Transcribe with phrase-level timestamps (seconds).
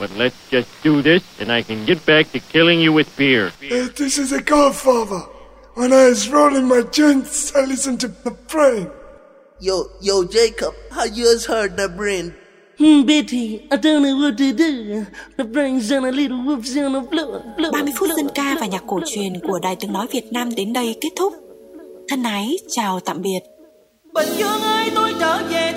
[0.00, 3.52] But let's just do this and I can get back to killing you with beer.
[3.70, 5.20] Uh, this is a godfather.
[5.74, 8.88] When I was rolling my joints, I listened to the brain.
[9.60, 12.34] Yo, yo, Jacob, how you just heard the brain?
[12.78, 15.06] Hmm, Betty, I don't know what to do.
[15.36, 17.42] The brain's on a little whoops on the floor.
[17.58, 20.54] floor 30 phút dân ca và nhạc cổ truyền của Đài Tiếng Nói Việt Nam
[20.54, 21.32] đến đây kết thúc.
[22.08, 23.40] Thân ái, chào tạm biệt.
[24.14, 25.69] Bình Dương ơi, tôi trở về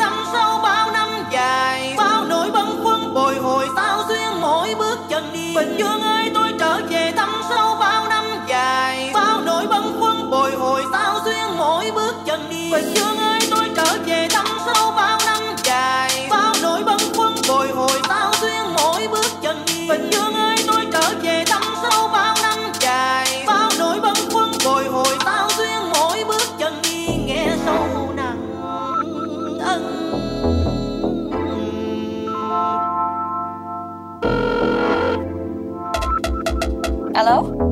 [37.14, 37.62] Alo?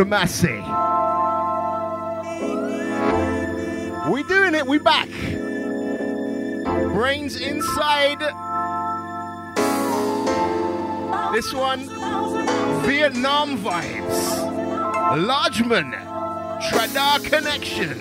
[0.00, 0.56] The massy.
[4.10, 5.10] We doing it, we back.
[6.94, 8.20] Brains inside.
[11.34, 11.80] This one,
[12.86, 14.38] Vietnam vibes.
[15.28, 15.92] Largeman,
[16.70, 17.98] Tradar connection.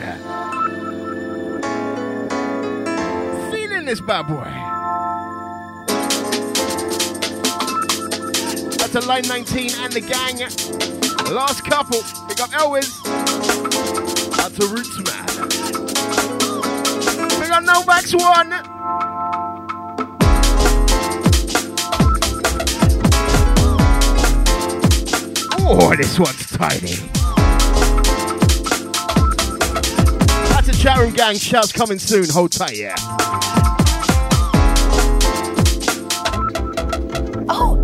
[3.51, 4.49] Feeling this bad boy.
[8.77, 10.98] That's a line 19 and the gang.
[11.31, 12.01] Last couple.
[12.27, 12.89] Pick up Elwiz.
[14.39, 15.27] Out to Roots Man.
[17.39, 18.53] Pick up Novak's one.
[25.61, 26.95] Oh, this one's tiny.
[30.49, 31.35] That's a chat room gang.
[31.35, 32.27] Shouts coming soon.
[32.29, 32.95] Hold tight, yeah.
[37.47, 37.78] Oh,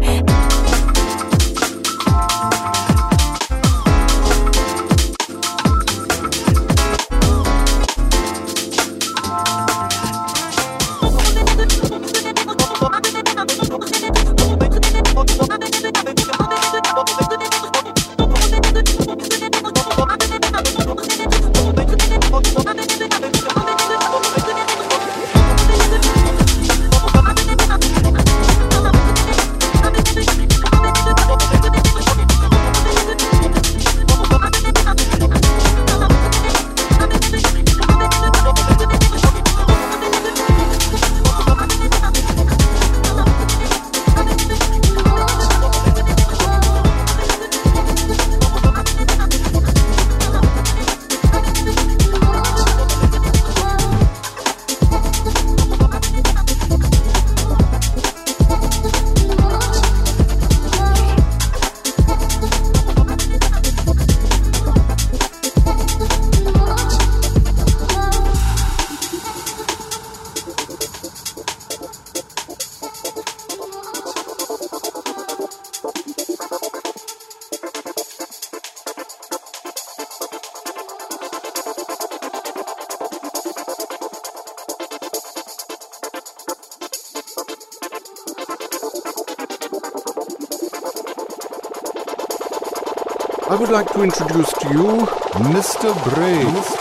[93.95, 95.05] to introduce to you
[95.53, 95.93] Mr.
[96.13, 96.74] Bray.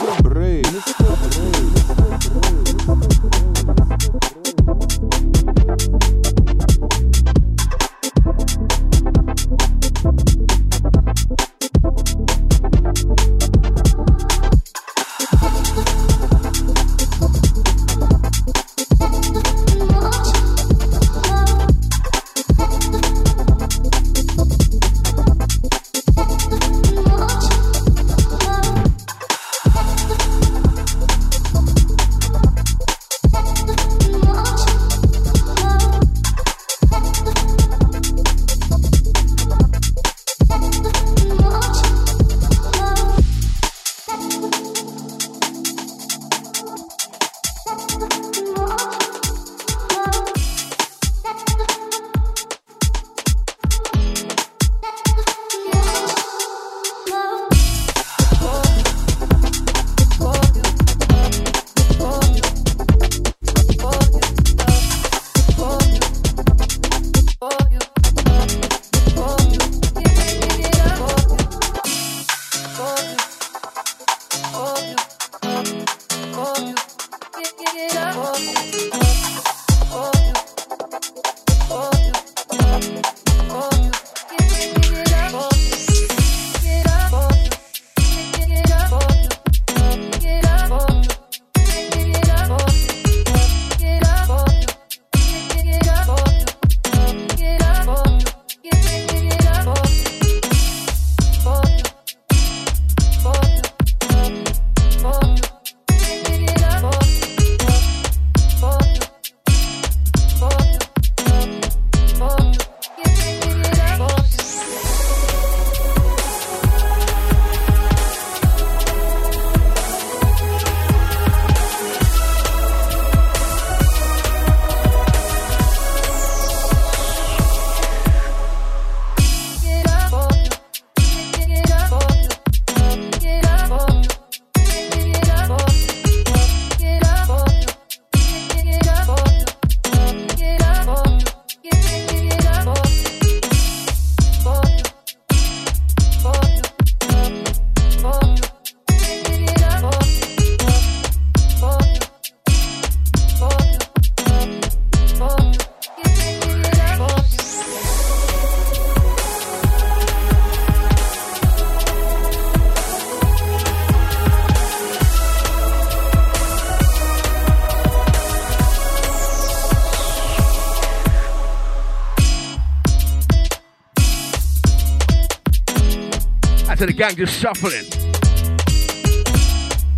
[176.85, 177.87] The gang just shuffling.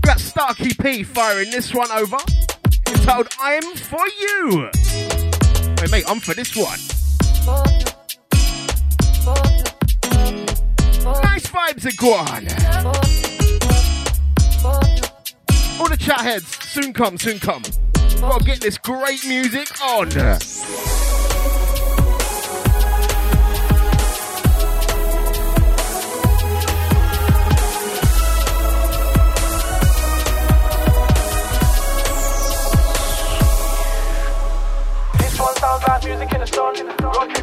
[0.02, 2.16] Got Starkey P firing this one over.
[2.86, 4.70] Entitled I'm for you.
[5.80, 6.78] Wait, mate, I'm for this one.
[11.24, 12.46] Nice vibes at Guan.
[15.80, 17.62] All the chat heads, soon come, soon come.
[18.20, 20.08] Gotta get this great music on.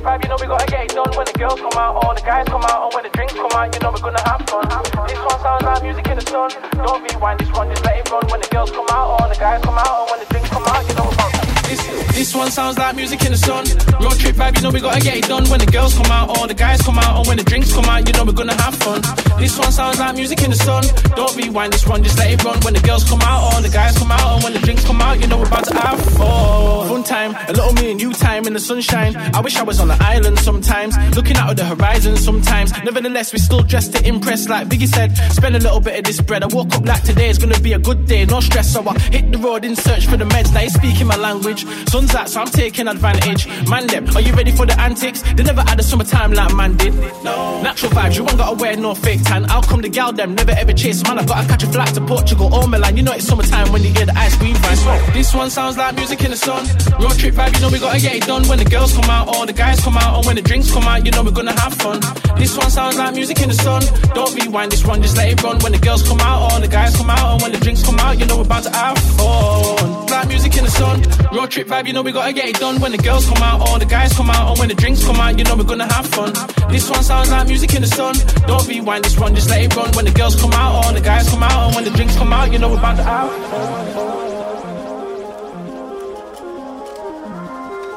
[0.03, 1.12] Vibe, you know we gotta get it done.
[1.15, 3.51] When the girls come out, or the guys come out, or when the drinks come
[3.55, 4.67] out, you know we're gonna have fun.
[5.07, 6.50] This one sounds like music in the sun.
[6.75, 8.24] Don't rewind this one, just let it run.
[8.27, 10.65] When the girls come out, or the guys come out, or when the drinks come
[10.67, 11.31] out, you know we're about
[11.72, 11.81] This,
[12.13, 13.63] this one sounds like music in the sun.
[14.03, 15.48] Road trip vibe, you know we gotta get it done.
[15.48, 17.86] When the girls come out, or the guys come out, or when the drinks come
[17.86, 19.01] out, you know we're gonna have fun.
[19.43, 20.85] This one sounds like music in the sun.
[21.17, 22.57] Don't rewind this one, just let it run.
[22.62, 25.01] When the girls come out, or the guys come out, or when the drinks come
[25.01, 26.88] out, you know we're about to have fun.
[26.88, 29.17] Fun time, a little me and you time in the sunshine.
[29.17, 32.71] I wish I was on the island sometimes, looking out at the horizon sometimes.
[32.85, 35.13] Nevertheless, we still dressed to impress, like Biggie said.
[35.33, 36.41] Spend a little bit of this bread.
[36.43, 38.71] I woke up like today is gonna be a good day, no stress.
[38.71, 40.53] So I hit the road in search for the meds.
[40.53, 41.65] Now he's speaking my language.
[41.89, 43.45] Sun's out, so I'm taking advantage.
[43.67, 45.21] Man, them, are you ready for the antics?
[45.33, 46.93] They never had a summertime like man did.
[47.25, 47.62] No.
[47.62, 49.49] Natural vibes, you ain't gotta wear no fake tan.
[49.49, 51.19] I'll come the gal them, never ever chase man.
[51.19, 52.97] I gotta catch a flight to Portugal or Milan.
[52.97, 55.13] You know it's summertime when you hear the ice cream vibes.
[55.13, 56.63] This one sounds like music in the sun.
[57.01, 58.43] Road trip vibe, you know we gotta get it done.
[58.47, 60.83] When the girls come out, or the guys come out, or when the drinks come
[60.83, 61.99] out, you know we're gonna have fun.
[62.37, 63.81] This one sounds like music in the sun.
[64.13, 65.59] Don't rewind this one, just let it run.
[65.59, 67.99] When the girls come out, or the guys come out, or when the drinks come
[67.99, 70.07] out, you know we're about to have fun.
[70.13, 71.01] Like music in the sun.
[71.33, 72.79] Road trip vibe, you know we gotta get it done.
[72.79, 75.17] When the girls come out, or the guys come out, or when the drinks come
[75.17, 76.33] out, you know we're gonna have fun.
[76.69, 78.15] This one sounds like music in the sun.
[78.47, 79.91] Don't rewind this one, just let it run.
[79.93, 82.32] When the girls come out, or the guys come out, and when the drinks come
[82.34, 83.32] out, you know we're about to out.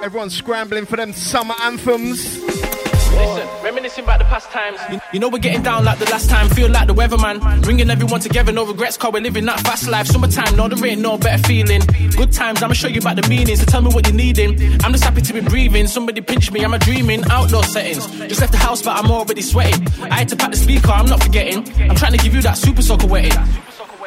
[0.05, 2.39] Everyone's scrambling for them summer anthems.
[3.13, 4.79] Listen, reminiscing about the past times.
[4.91, 6.49] You, you know we're getting down like the last time.
[6.51, 7.63] Feel like the weatherman.
[7.63, 10.07] Bringing everyone together, no regrets, cause we're living that fast life.
[10.07, 11.81] Summertime, no, there ain't no better feeling.
[12.17, 13.57] Good times, I'ma show you about the meaning.
[13.57, 14.61] So tell me what you're needing.
[14.85, 15.87] I'm just happy to be breathing.
[15.87, 17.23] Somebody pinch me, I'm a dreaming.
[17.31, 18.07] Outdoor settings.
[18.29, 19.87] Just left the house, but I'm already sweating.
[20.03, 21.59] I had to pack the speaker, I'm not forgetting.
[21.91, 23.33] I'm trying to give you that super soaker wetting.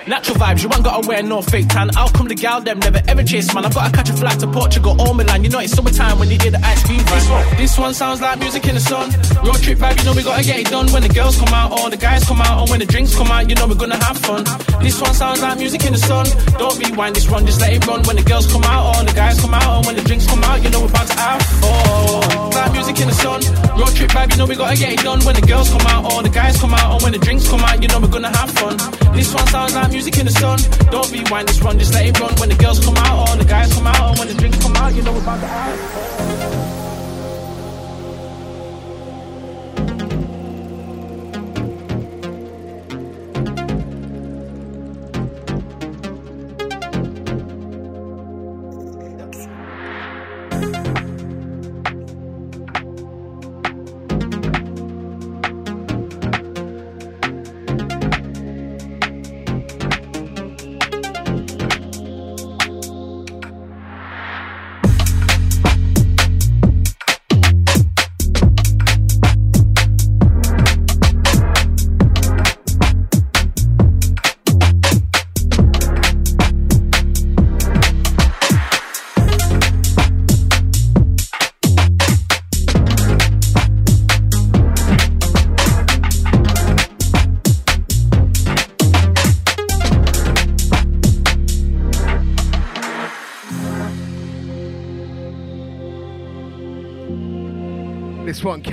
[0.10, 1.96] Natural vibes, you ain't gotta wear no fake tan.
[1.96, 3.64] Out come the gal, them never ever chase man.
[3.64, 5.44] I've gotta catch a flight to Portugal or Milan.
[5.44, 7.58] You know it's summertime when you hear the ice cream van.
[7.58, 9.14] This one sounds like music in the sun.
[9.46, 10.90] Road trip vibe, you know we gotta get it done.
[10.90, 13.28] When the girls come out, or the guys come out, or when the drinks come
[13.28, 14.44] out, you know we're gonna have fun.
[14.82, 16.26] This one sounds like music in the sun.
[16.58, 18.02] Don't rewind this one, just let it run.
[18.10, 20.44] When the girls come out, or the guys come out, or when the drinks come
[20.44, 21.42] out, you know we're about to have.
[21.62, 23.46] Oh, like music in the sun.
[23.78, 25.22] Road trip vibe, you know we gotta get it done.
[25.22, 27.62] When the girls come out, or the guys come out, or when the drinks come
[27.62, 28.89] out, you know we're gonna have fun.
[29.20, 30.60] This one sounds like music in the sun.
[30.92, 32.34] Don't rewind this run, just let it run.
[32.36, 34.78] When the girls come out, or the guys come out, or when the drinks come
[34.78, 36.69] out, you know about to have.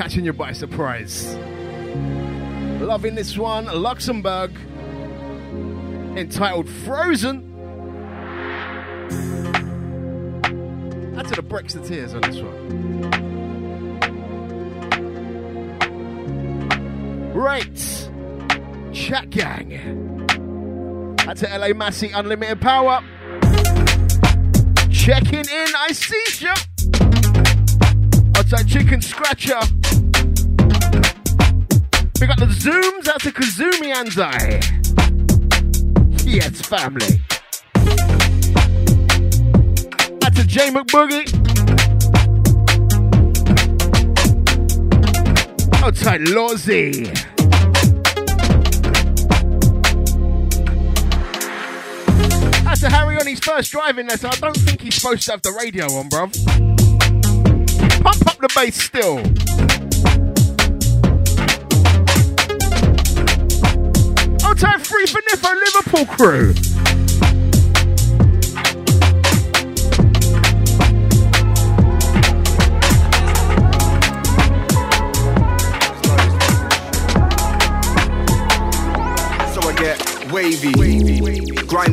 [0.07, 1.35] Catching you by surprise.
[2.81, 4.53] Loving this one, Luxembourg,
[6.17, 7.43] entitled Frozen.
[11.19, 12.55] Add to the Brexiteers on this one.
[17.35, 18.11] Right,
[18.95, 19.73] Chat Gang.
[21.27, 23.03] Add to LA Massey, Unlimited Power.
[24.89, 26.55] Checking in, I see ya.
[28.37, 29.59] Outside Chicken Scratcher.
[32.27, 34.61] We got the Zooms out to Kazumi Anzai.
[36.27, 37.21] Yes, family.
[40.25, 41.33] Out to J McBoogie.
[45.85, 46.27] Outside.
[52.65, 54.31] That's to Harry on his first driving lesson.
[54.33, 56.33] I don't think he's supposed to have the radio on, bruv.
[58.03, 59.46] Pump up the bass still.
[64.59, 67.06] Outside free for Niffo Liverpool crew.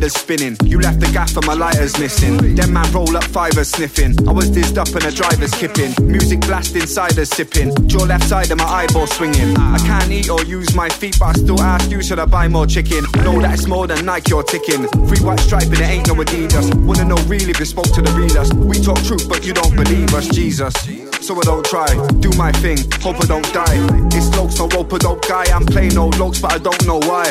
[0.03, 0.57] Grinders spinning.
[0.65, 2.55] You left the gaff and my lighters missing.
[2.55, 4.12] Them man roll up fivers sniffing.
[4.27, 5.95] I was dizzed up and a driver's kipping.
[6.05, 7.72] Music blasting, ciders sipping.
[7.88, 9.55] Jaw left side of my eyeball swinging.
[9.57, 12.50] I can't eat or use my feet, but I still ask you, should I buy
[12.50, 13.05] more chicken?
[13.24, 14.88] Know that it's more than Nike or ticking.
[15.07, 16.74] Free white stripe and it ain't no Adidas.
[16.83, 18.51] Wanna know really if you spoke to the readers.
[18.53, 20.74] We talk truth, but you don't believe us, Jesus.
[21.22, 21.88] So I don't try,
[22.19, 23.79] do my thing, hope I don't die.
[24.12, 25.45] It's lokes, no rope, a dope guy.
[25.55, 27.24] I'm playing no lokes, but I don't know why.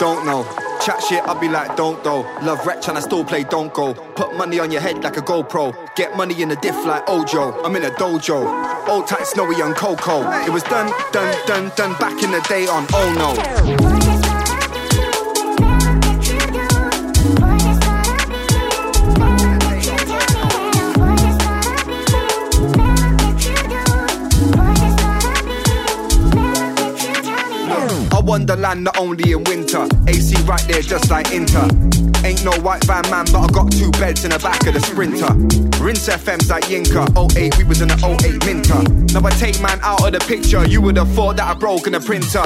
[0.00, 0.71] Don't know.
[0.84, 2.22] Chat shit, I'll be like, don't though.
[2.42, 3.94] Love wretch and I still play don't go.
[3.94, 5.94] Put money on your head like a GoPro.
[5.94, 7.62] Get money in the diff like Ojo.
[7.62, 8.88] I'm in a dojo.
[8.88, 10.28] Old tight snowy on Coco.
[10.44, 13.91] It was done, done, done, done back in the day on Oh no.
[28.32, 29.86] Wonderland not only in winter.
[30.08, 31.68] AC right there just like Inter.
[32.24, 34.80] Ain't no white van man, but I got two beds in the back of the
[34.80, 35.28] Sprinter.
[35.84, 37.12] Rinse FM's like Yinka.
[37.36, 38.80] 08, we was in the 08 Minter.
[39.12, 40.66] Now I take man out of the picture.
[40.66, 42.40] You would have thought that I broken a printer.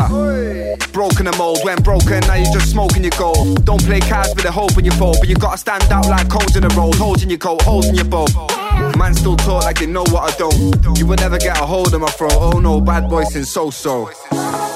[0.90, 3.54] Broken the mold, when broken, now you just smoking your goal.
[3.62, 6.28] Don't play cards with a hope in your fold, but you gotta stand out like
[6.28, 6.96] codes in a road.
[6.96, 8.34] Holes in your coat, holes in your boat.
[8.98, 10.98] Man still talk like they know what I don't.
[10.98, 12.34] You would never get a hold of my throat.
[12.34, 14.10] Oh no, bad boy since so so.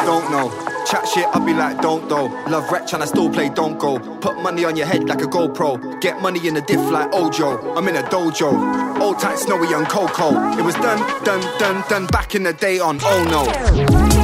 [0.07, 0.70] Don't know.
[0.87, 2.27] Chat shit, I'll be like, don't though.
[2.49, 3.99] Love wretch and I still play don't go.
[3.99, 6.01] Put money on your head like a GoPro.
[6.01, 7.75] Get money in the diff like Ojo.
[7.75, 9.01] I'm in a dojo.
[9.01, 10.59] Old tight snowy on Coco.
[10.59, 14.20] It was done, done, done, done back in the day on oh no.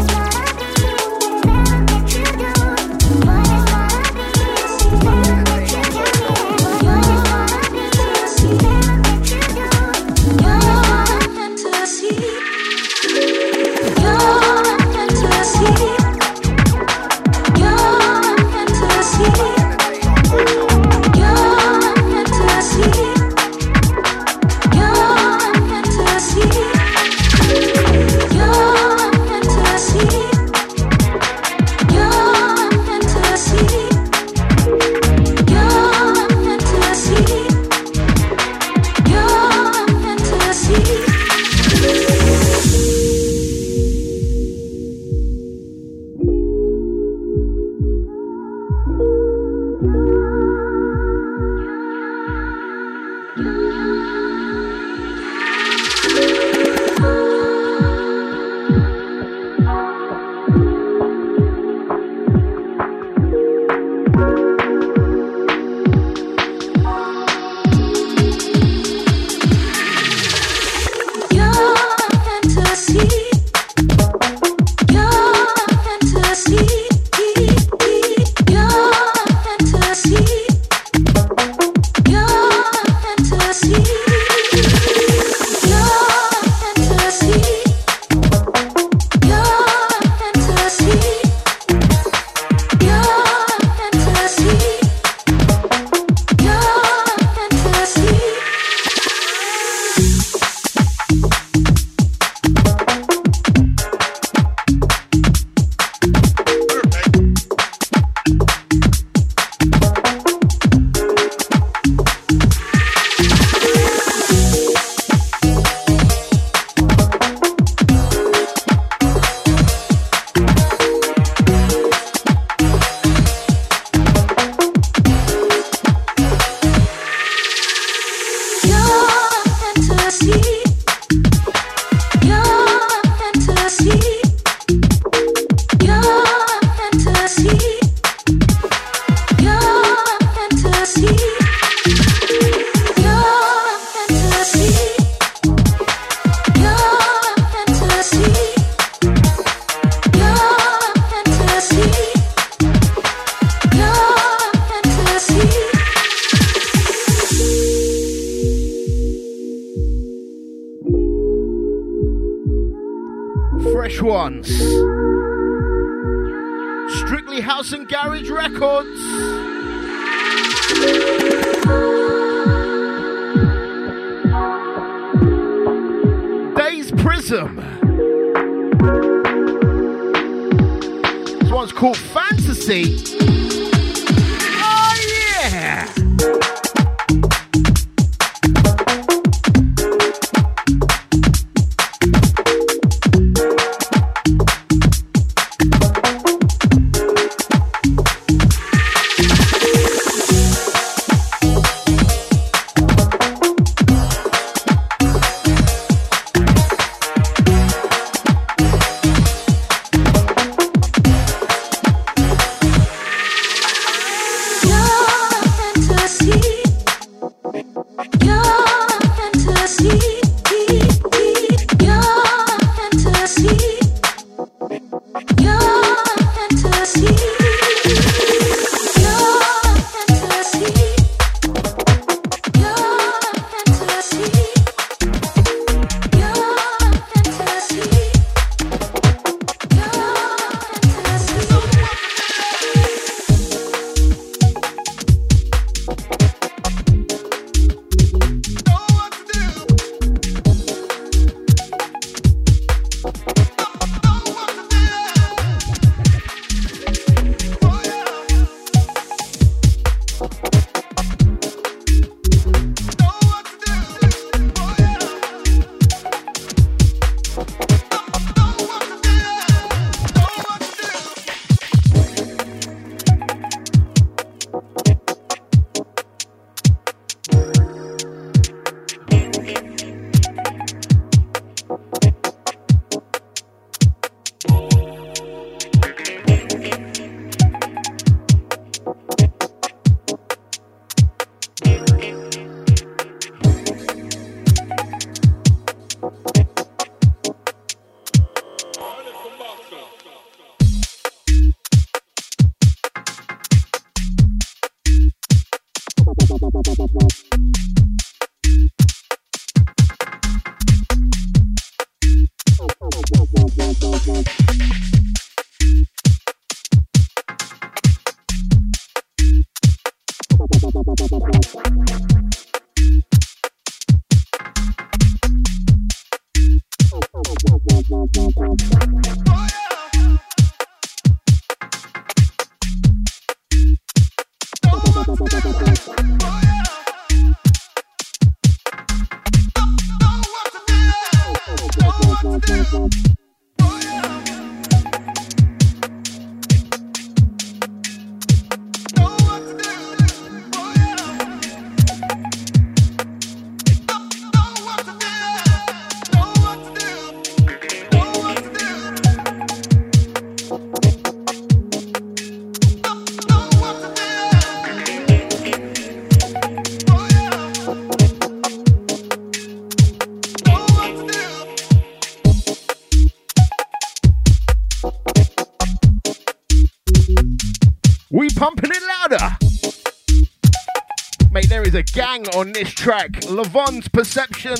[382.66, 384.56] this track Lavon's Perception,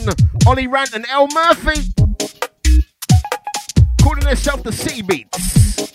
[0.47, 1.93] Ollie Rant, and El Murphy.
[4.01, 5.93] Calling themselves the City Beats.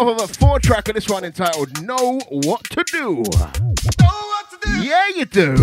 [0.00, 3.10] Off of a four track of this one entitled Know What to Do.
[3.10, 3.22] Know
[4.08, 4.82] what to do.
[4.82, 5.54] Yeah, you do.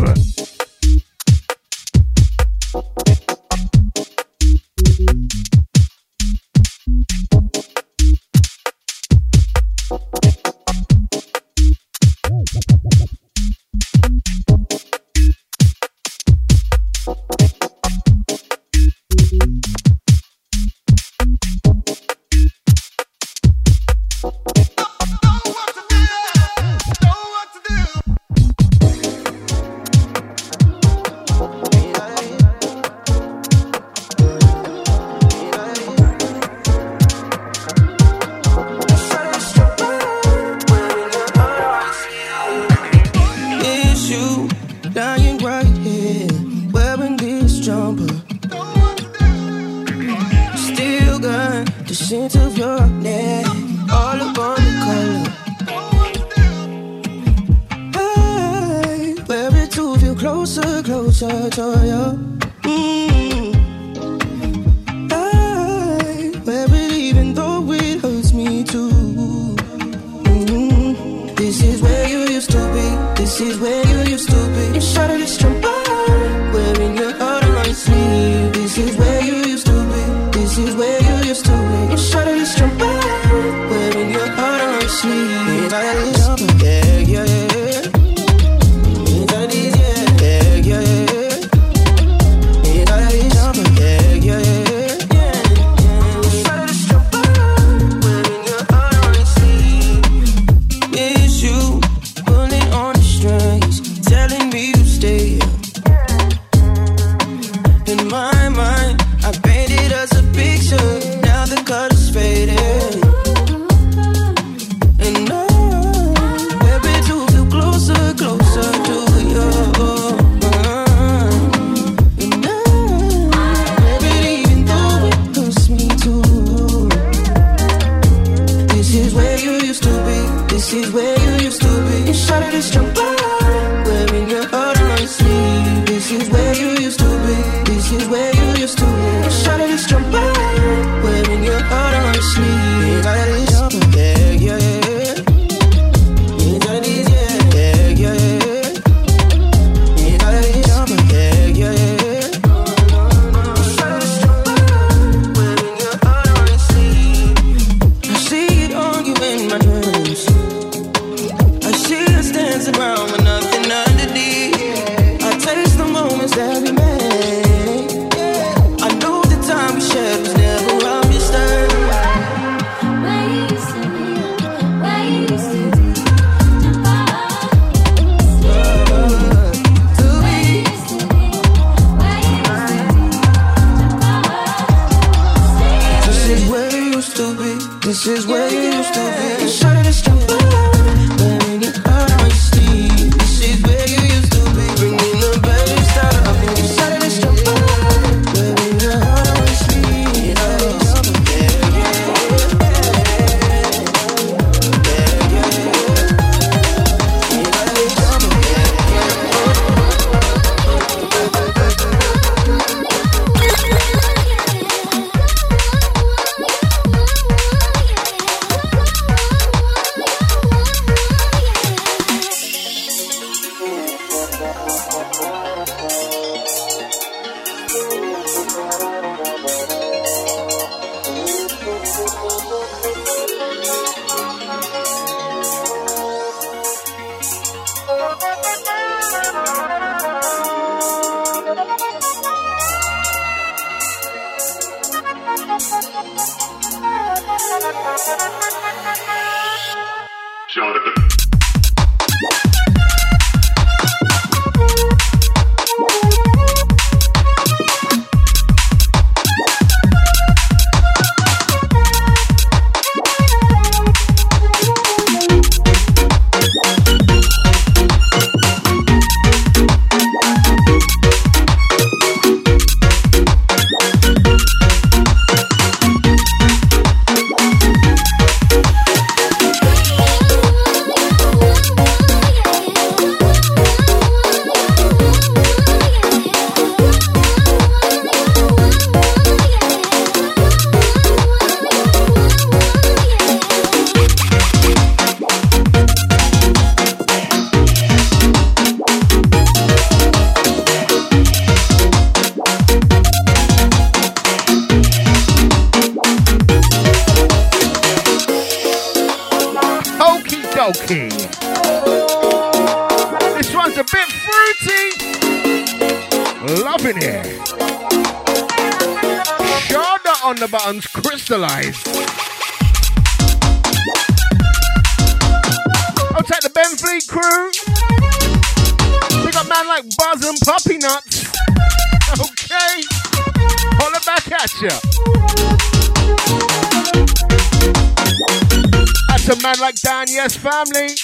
[340.42, 341.01] Family.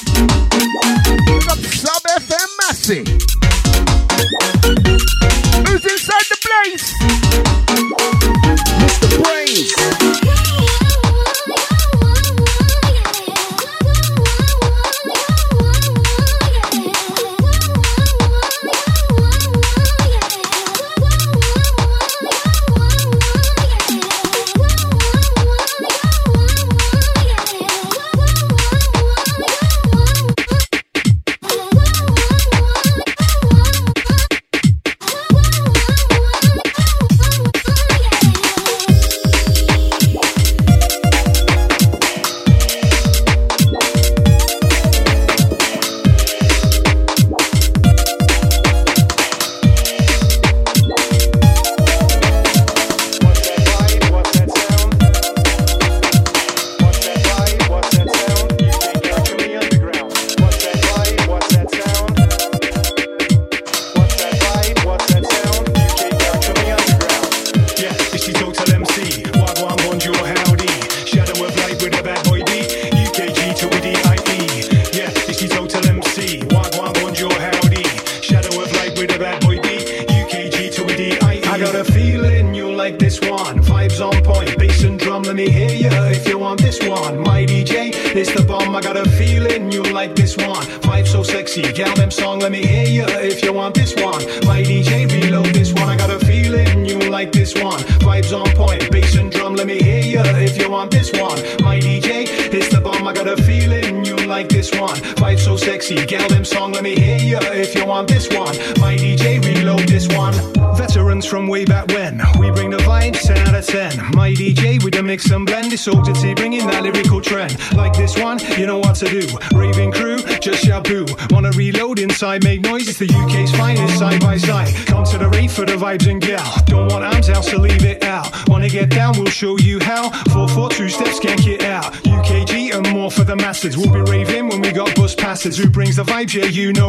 [136.29, 136.86] Yeah, you know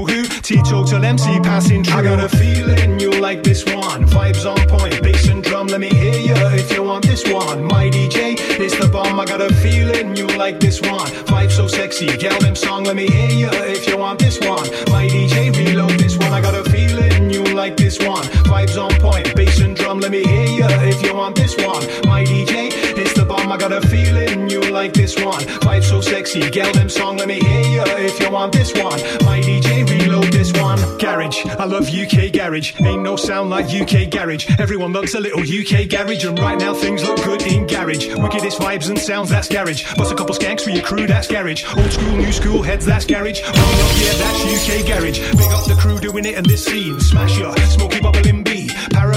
[24.79, 25.43] like this one.
[25.67, 27.17] Vibe so sexy, gal them song.
[27.17, 29.01] Let me hear ya if you want this one.
[29.27, 30.79] My DJ, reload this one.
[30.99, 32.81] Garage, I love UK garage.
[32.81, 34.47] Ain't no sound like UK garage.
[34.61, 38.07] Everyone loves a little UK garage, and right now things look good in garage.
[38.25, 39.83] Wickedest vibes and sounds, that's garage.
[39.97, 41.65] Bust a couple skanks for your crew, that's garage.
[41.77, 43.41] Old school, new school heads, that's garage.
[43.43, 45.19] Roll up, yeah, that's UK garage.
[45.33, 47.01] Big up the crew doing it in this scene.
[47.01, 48.45] Smash ya, Smoky Bubbling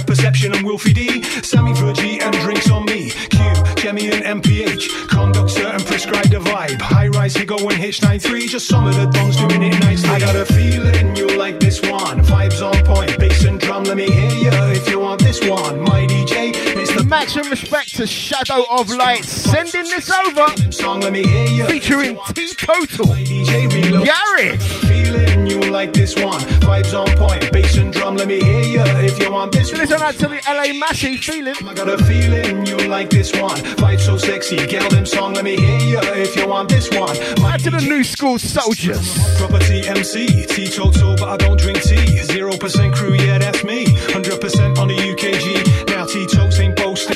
[0.02, 1.22] Para Perception and Wolfie D.
[1.44, 3.10] Sammy Virji and drinks on me.
[3.10, 3.40] Q,
[3.76, 5.08] Jemmy and MPH.
[5.08, 6.82] Conduct certain prescribed a vibe.
[6.82, 8.48] High rise, Higo and Hitch 93.
[8.48, 10.10] Just some of the dons doing it nicely.
[10.10, 12.22] I got a feeling you'll like this one.
[12.22, 13.84] Vibes on point, bass and drum.
[13.84, 15.82] Let me hear ya if you want this one.
[15.82, 16.54] My DJ,
[16.96, 20.72] the Maximum respect to Shadow of Light sending this over.
[20.72, 21.66] Song, let me hear ya.
[21.68, 22.16] Featuring.
[22.18, 24.06] DJ reload.
[24.06, 24.58] Gary.
[24.58, 26.42] Feeling you like this one.
[26.62, 28.16] Vibes on point, bass and drum.
[28.16, 29.82] Let me hear ya if you want this one.
[29.82, 31.56] Listen out to the LA Massey feeling.
[31.68, 33.58] I got a feeling you like this one.
[33.82, 35.34] Vibe so sexy, gal them song.
[35.34, 37.18] Let me hear ya if you want this one.
[37.42, 39.18] My to the new school soldiers.
[39.38, 42.18] Property MC, teetotal, but I don't drink tea.
[42.24, 43.86] Zero percent crew, yeah, that's me.
[44.12, 45.88] Hundred percent on the UKG.
[45.90, 46.51] Now ain't boasting.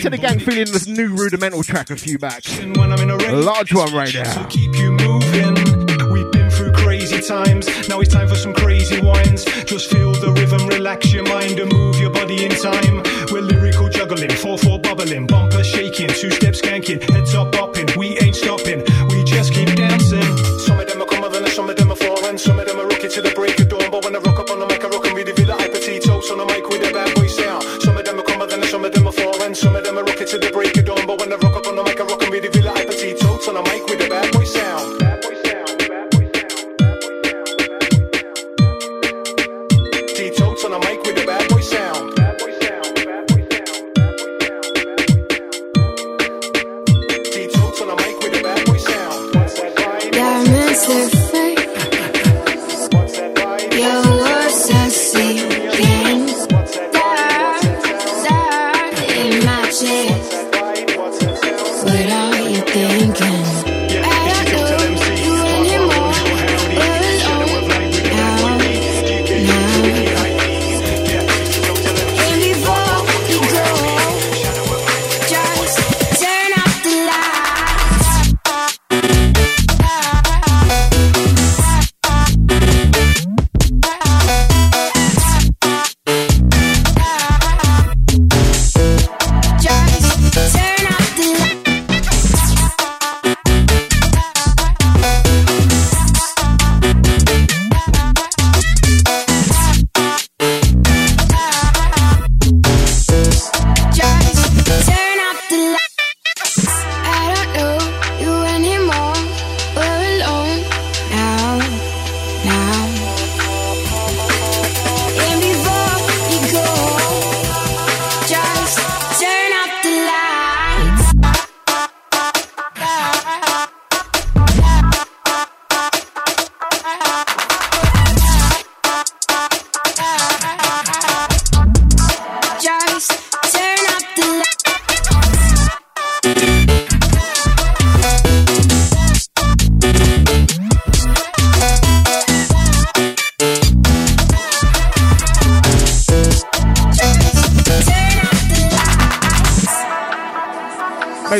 [0.05, 2.45] To the gang feeling this new Rudimental track a few back.
[2.77, 4.45] When I'm in a A large one right now.
[4.49, 5.55] keep you moving.
[6.13, 7.65] We've been through crazy times.
[7.89, 9.45] Now it's time for some crazy wines.
[9.65, 13.01] Just feel the rhythm, relax your mind and move your body in time.
[13.31, 17.97] We're lyrical juggling, 4-4 bubbling, bumper shaking, two steps skanking, heads up bopping.
[17.97, 20.21] We ain't stopping, we just keep dancing.
[20.59, 22.37] Some of them are coming and some of them are foreign.
[22.37, 23.89] Some of them are rocking to the break of dawn.
[23.89, 25.81] But when I rock up on the mic, I rock and really feel the hyper
[25.81, 26.69] teetotes on the mic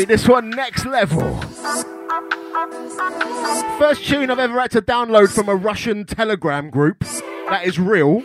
[0.06, 1.40] Hey, this one next level.
[3.78, 7.00] First tune I've ever had to download from a Russian Telegram group.
[7.00, 8.22] That is real.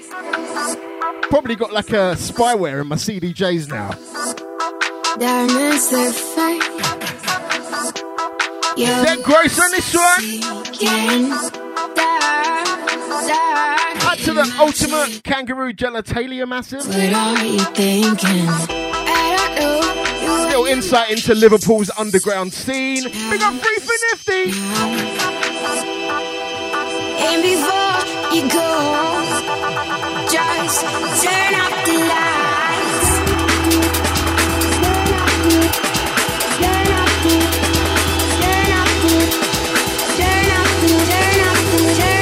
[1.30, 3.92] Probably got like a spyware in my CDJs now.
[6.36, 6.62] Fight.
[9.24, 10.44] Grace on this one?
[14.04, 16.88] Out to the ultimate kangaroo genitalia massive.
[16.88, 18.81] What are you thinking?
[20.32, 23.04] Little insight into Liverpool's underground scene.
[23.04, 24.52] Big up free for nifty.
[27.24, 28.00] And before
[28.36, 28.68] you go,
[30.30, 30.82] just
[31.24, 33.10] turn off the lights.
[36.60, 37.36] Turn off the,
[38.40, 39.16] turn off the, turn off the,
[40.18, 42.21] turn off the, turn off the,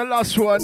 [0.00, 0.60] the last one.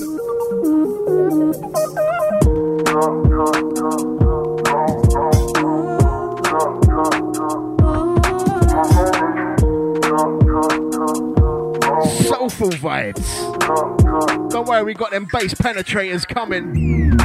[12.25, 14.51] Soulful vibes.
[14.51, 17.19] Don't worry, we got them bass penetrators coming.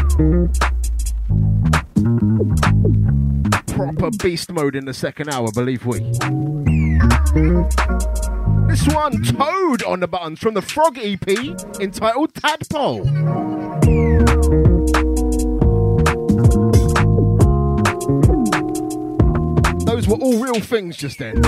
[3.68, 6.00] Proper beast mode in the second hour, believe we.
[8.72, 11.28] This one, Toad on the buttons from the Frog EP
[11.82, 13.04] entitled Tadpole.
[19.84, 21.42] Those were all real things just then.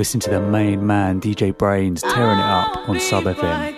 [0.00, 3.76] Listening to the main man, DJ Brains, tearing it up on Sub FM.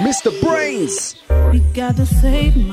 [0.00, 0.38] Mr.
[0.42, 1.16] Brains.
[1.50, 2.68] We got the same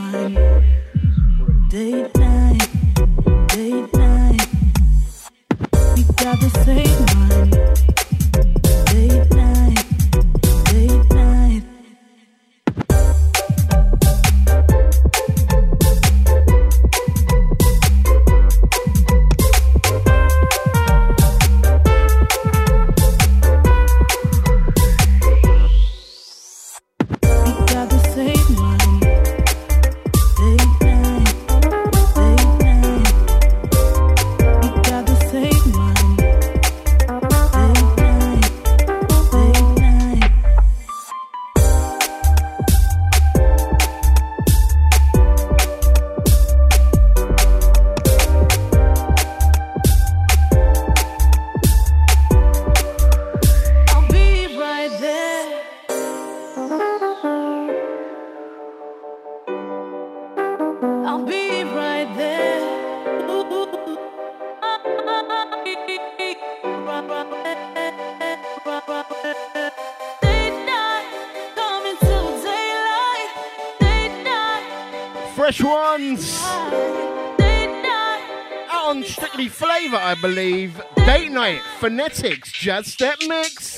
[81.90, 83.76] phonetics, jazz step mix.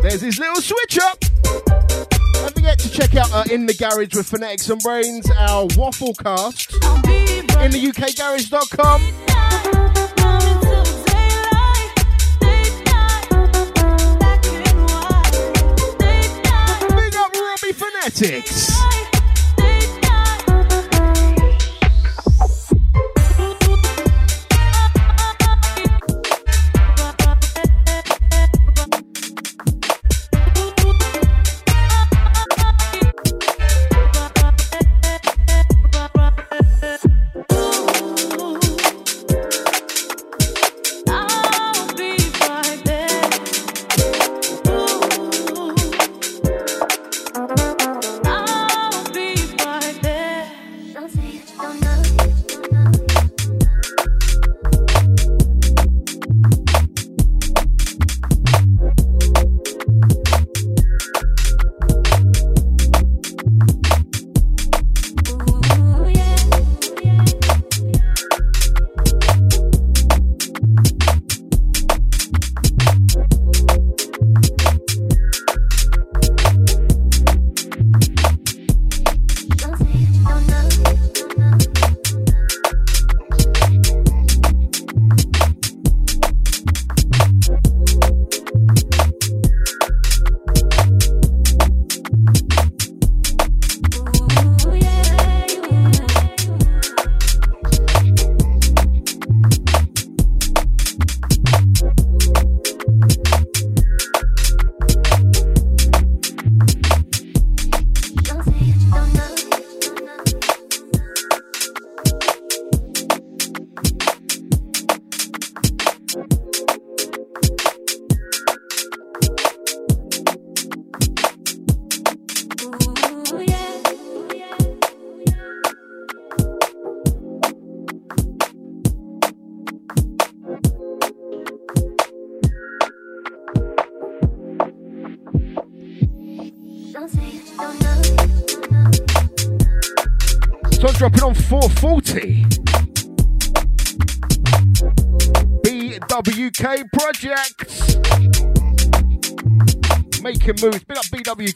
[0.00, 1.20] There's his little switch up.
[1.20, 6.14] Don't forget to check out uh, In the Garage with Phonetics and Brains, our waffle
[6.14, 6.72] cast.
[6.72, 9.23] In the UKGarage.com.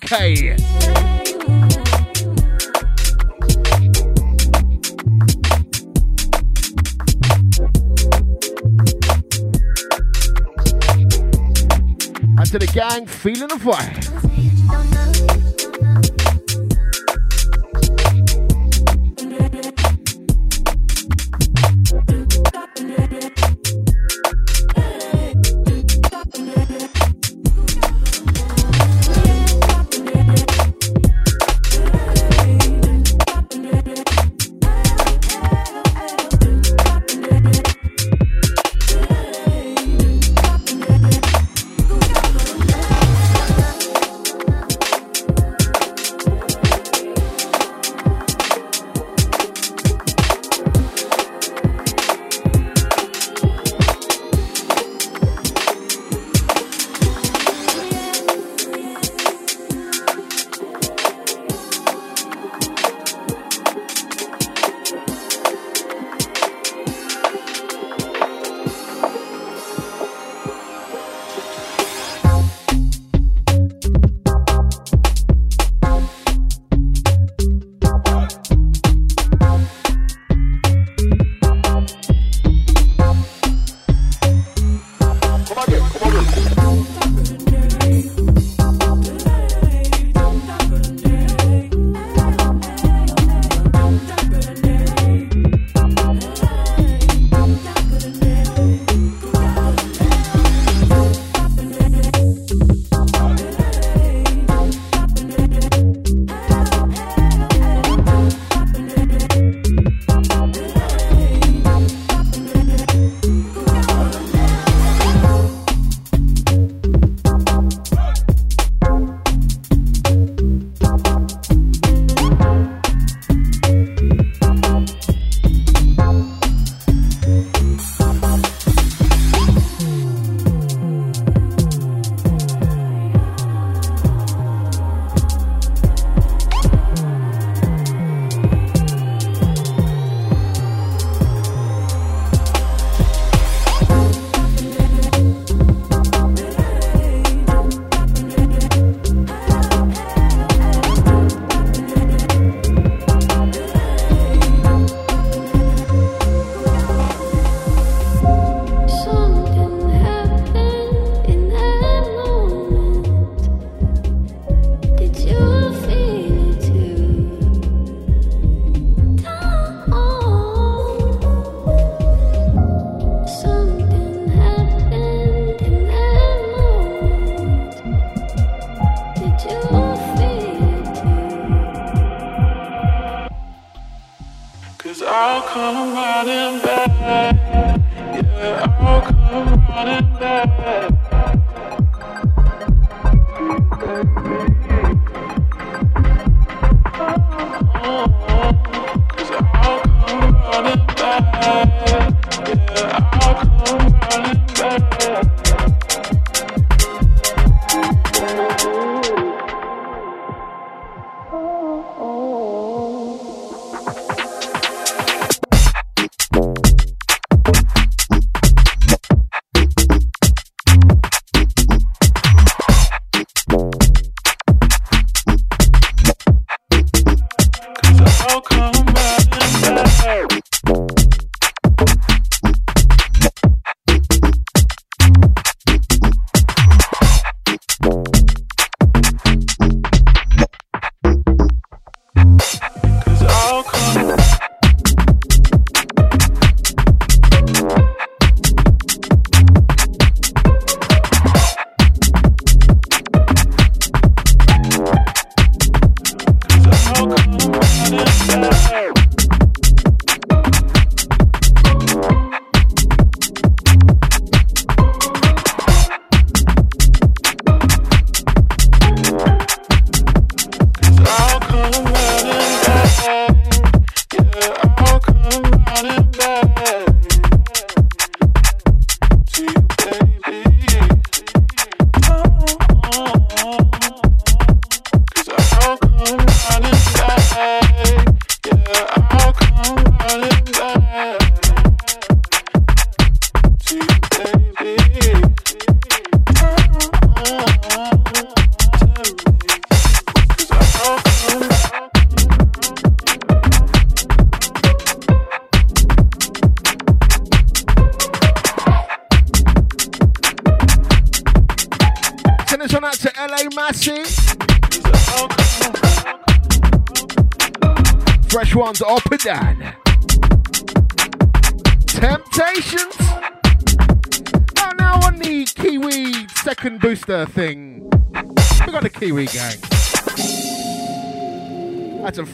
[0.08, 0.47] BWK.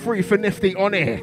[0.05, 1.17] free for Nifty on air.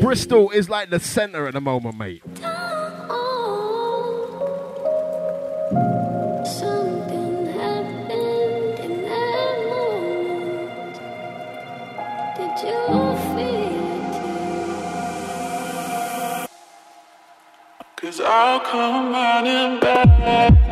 [0.00, 2.22] Bristol is like the centre at the moment, mate.
[17.96, 20.69] Cause I'll come running back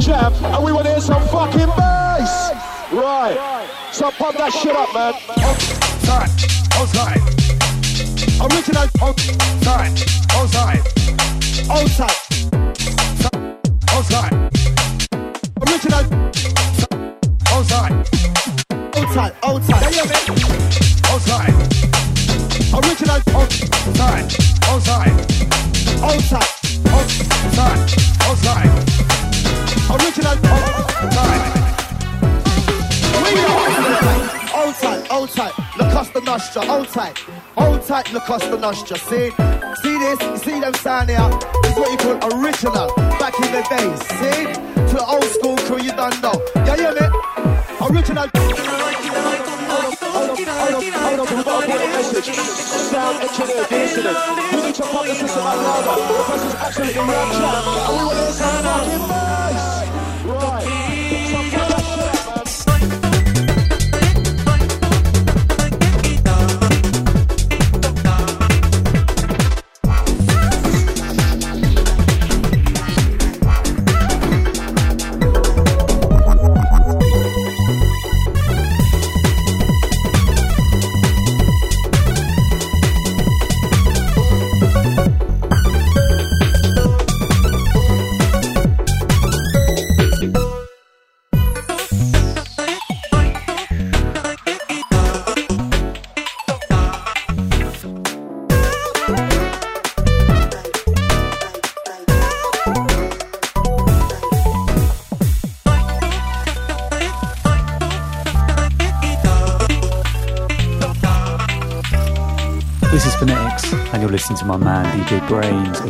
[0.00, 0.33] trap.
[38.14, 38.98] look us the nostril.
[39.10, 39.30] See?
[39.82, 40.20] See this?
[40.22, 41.18] You see them sign here?
[41.66, 42.86] It's what you call original.
[43.18, 44.00] Back in the days.
[44.22, 44.46] See?
[44.88, 46.38] To the old school crew, you done know.
[46.54, 47.10] Yeah, yeah, man.
[47.82, 48.28] Original.
[50.14, 52.30] Hold We got a message.
[52.30, 53.18] Sound.
[53.18, 53.26] We
[54.62, 55.94] need to the system louder.
[56.06, 58.03] The is absolutely.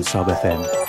[0.05, 0.84] Sub FM.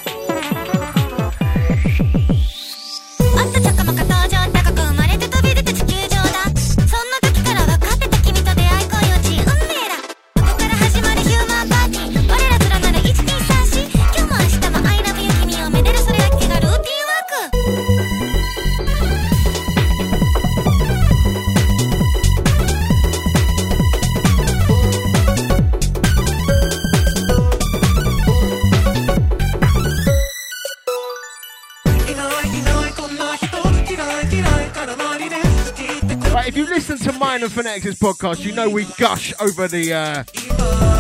[37.55, 40.23] Fanatics podcast, you know we gush over the uh,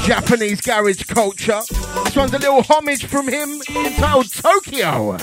[0.05, 1.59] Japanese garage culture.
[2.05, 5.17] This one's a little homage from him entitled Tokyo.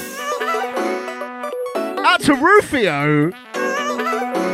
[2.04, 3.30] Out to Rufio.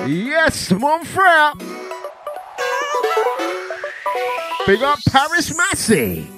[0.07, 1.59] Yes, mon frère.
[4.65, 6.29] Big up Paris Massey.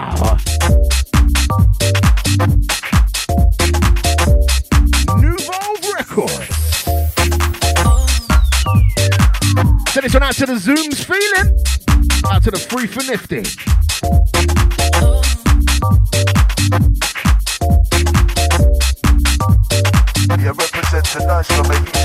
[0.00, 0.40] Out.
[5.94, 6.48] Records.
[9.90, 11.54] Send this one out to the Zooms feeling.
[12.32, 13.42] Out to the Free for Nifty.
[20.42, 21.99] Yeah, represent tonight, so make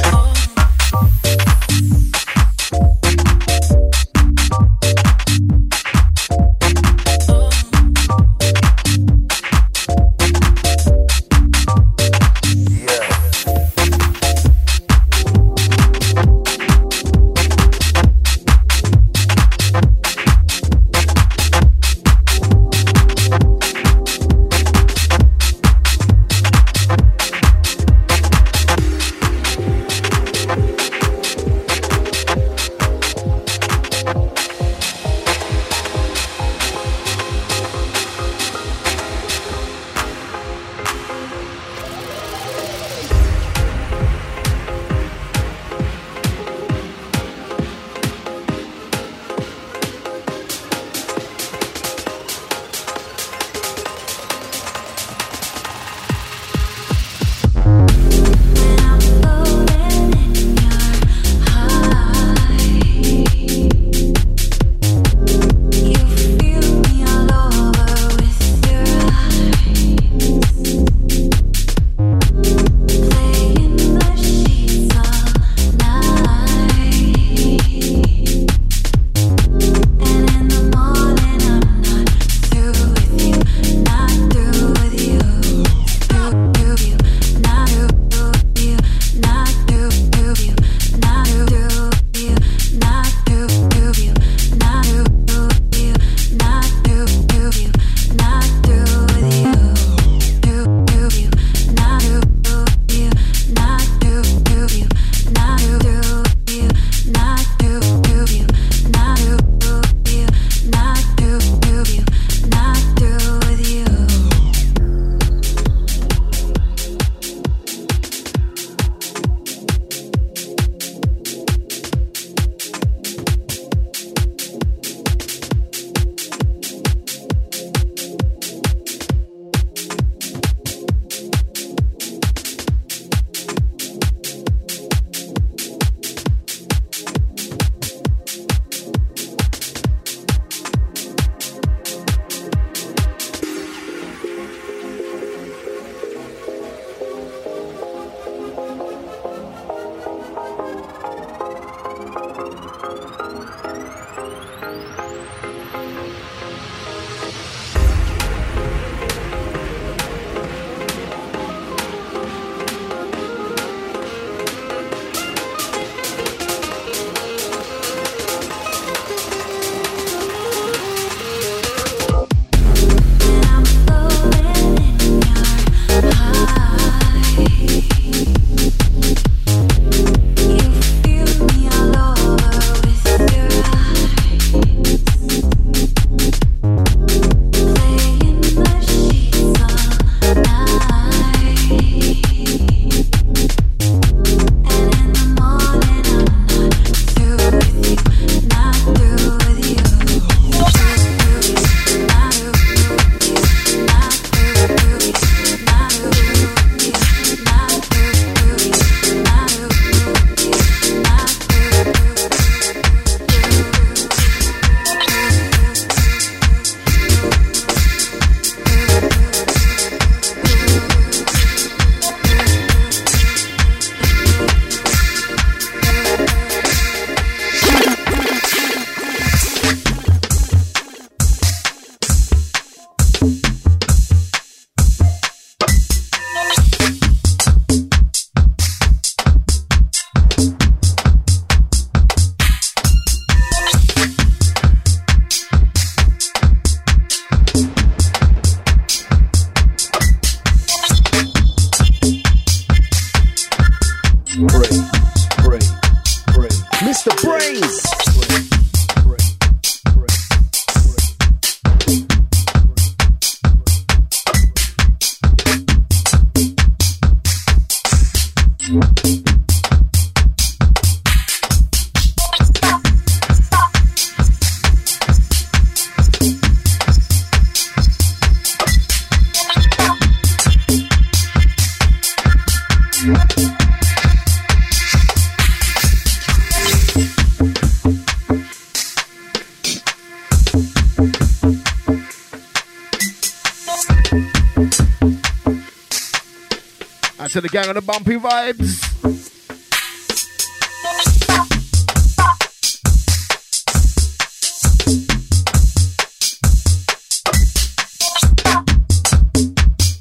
[297.35, 298.81] to the gang on the bumpy vibes.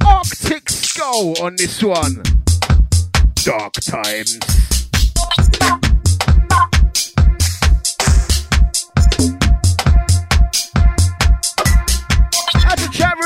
[0.07, 2.23] Arctic Skull on this one.
[3.43, 4.39] Dark times.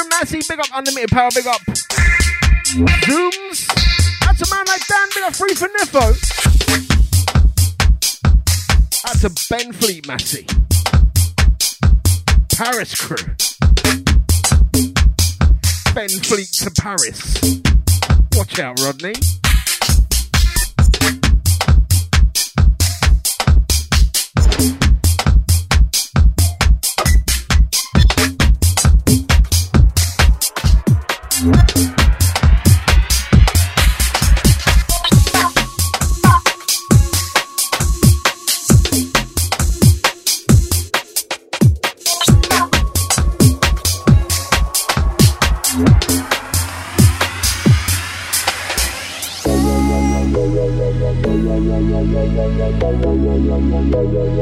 [0.08, 1.60] Massey, big up, Unlimited Power, big up.
[3.04, 3.67] Zooms
[4.88, 6.14] stand bit of free for Niffo.
[9.04, 10.46] That's a Benfleet Massey.
[12.56, 13.16] Paris crew.
[15.94, 17.38] Benfleet to Paris.
[18.34, 19.14] Watch out, Rodney.
[31.40, 31.97] Thank
[52.48, 54.38] Listen, listen, listen.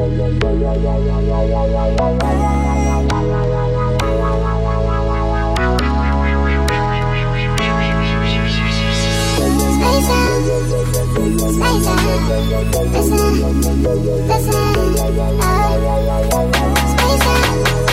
[15.39, 15.77] Oh.
[16.87, 17.86] Space out.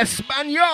[0.00, 0.67] español.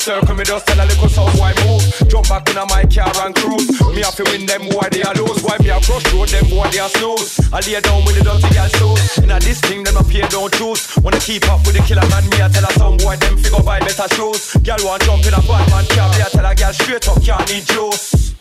[0.00, 1.84] Circle, me just tell a little some boy move.
[2.08, 3.68] Jump back in my car and cruise.
[3.92, 5.44] Me have to win them boy they a lose.
[5.44, 7.36] Why me a crush road them boy they a snooze.
[7.52, 9.18] I lay down with the dirty girl shoes.
[9.18, 10.96] In a this thing them a pay don't choose.
[11.04, 13.62] Wanna keep up with the killer man, me a tell a some boy them figure
[13.62, 14.56] buy better shoes.
[14.64, 17.20] Girl want jump in a bad man car, me a tell a girl straight up
[17.20, 18.34] can't need juice.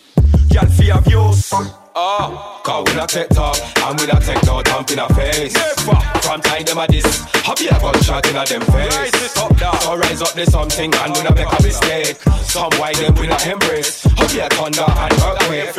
[0.48, 1.52] Girl fear views.
[1.52, 5.08] Oh, ah, cause we not take talk and we not take no thump in a
[5.14, 5.54] face.
[5.54, 6.00] Never.
[6.24, 7.06] From time them a this,
[7.44, 9.09] happy a gunshot in a them face.
[10.20, 10.36] Rise up down.
[10.36, 12.18] So rise up there's something and we not make a mistake.
[12.44, 14.04] Some why them we not embrace.
[14.04, 15.74] Happy a thunder and earthquake.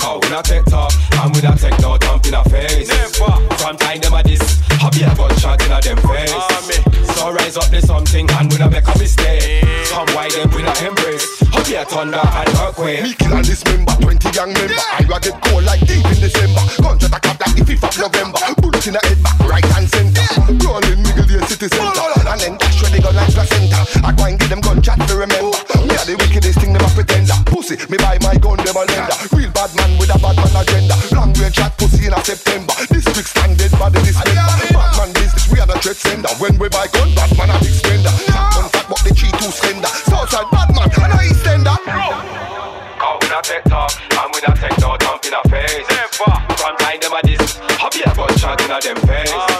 [0.00, 0.92] Cause we not take talk
[1.22, 2.88] and we not take no thump in a face.
[2.88, 3.32] Never.
[3.62, 4.42] From time them a this,
[4.82, 7.14] happy a gunshot in a them face.
[7.14, 9.62] So rise up there's something and we not make a mistake.
[9.86, 11.38] Some why them we not embrace.
[11.54, 13.02] Happy a thunder and earthquake.
[13.02, 16.62] Me kill and dismember 20 gang member I will get cold like deep in December
[16.82, 19.88] Gunshot a cap like the 5th of November Bullet in the head back right and
[19.88, 20.26] center
[20.66, 22.71] Rolling nigga the city center And then
[23.12, 25.56] dash where they like placenta I go and give them gunshot to remember.
[25.84, 28.84] Me are the wickedest thing them a pretender Pussy, me buy my gun them a
[28.88, 29.16] lender.
[29.36, 30.96] Real bad man with a bad man agenda.
[31.12, 32.74] Long range shot pussy in a September.
[32.88, 36.32] District standard body dismember Bad man business we are the threat sender.
[36.40, 38.12] When we buy gun bad man a big spender.
[38.32, 39.92] Fat gun fat but the key too slender.
[40.08, 43.92] Southside bad man and a eastender Cause we not take talk.
[43.92, 45.86] And we not take no thump in a face.
[45.90, 46.32] Never.
[46.56, 49.51] From time them a this, happy a gunshot in a them face.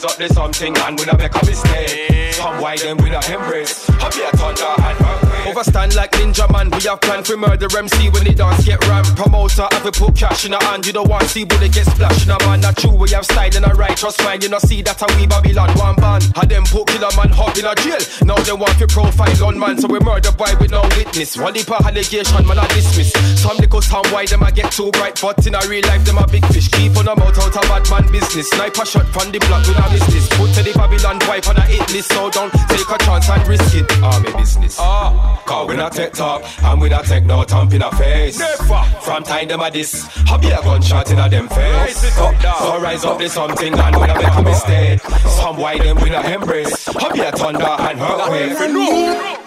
[0.00, 2.32] Rise up there's something and we not make a mistake.
[2.32, 3.86] Some why them we not embrace.
[3.86, 5.46] Happy a thunder and earthquake.
[5.46, 9.08] Overstand like Ninja Man, we have plan for murder MC when the dance get rammed.
[9.16, 11.86] Promoter have to put cash in a hand, you don't want to see bullet get
[11.86, 12.60] splashed in a man.
[12.60, 14.42] Not true, we have style and a righteous mind.
[14.42, 16.24] You know see that and we Babylon one band.
[16.34, 18.00] Had them put killer man hop in a jail.
[18.24, 21.36] Now they want to profile on man, so we murder boy with no witness.
[21.36, 23.12] One deeper allegation, man I dismiss.
[23.42, 26.16] Some little sound why them I get too bright, but in a real life them
[26.16, 26.70] a big fish.
[26.72, 28.48] Keep on them out out of bad man business.
[28.48, 30.28] Sniper shot from the block, we not this.
[30.36, 33.48] Put to the Babylon wipe on a hit list, so don't take a chance and
[33.48, 34.02] risk it.
[34.02, 34.76] Army business.
[34.78, 38.38] Ah, cause we not take talk and we not take no thump in a face.
[38.38, 38.82] Never.
[39.00, 41.58] From time them a this, happy a gunshot in a them face.
[41.58, 42.58] Rise it up, down.
[42.58, 45.00] So rise up there's something and we not make a mistake.
[45.00, 46.86] Some why them we not embrace.
[46.86, 48.58] Happy a thunder and earthquake.
[48.60, 49.39] All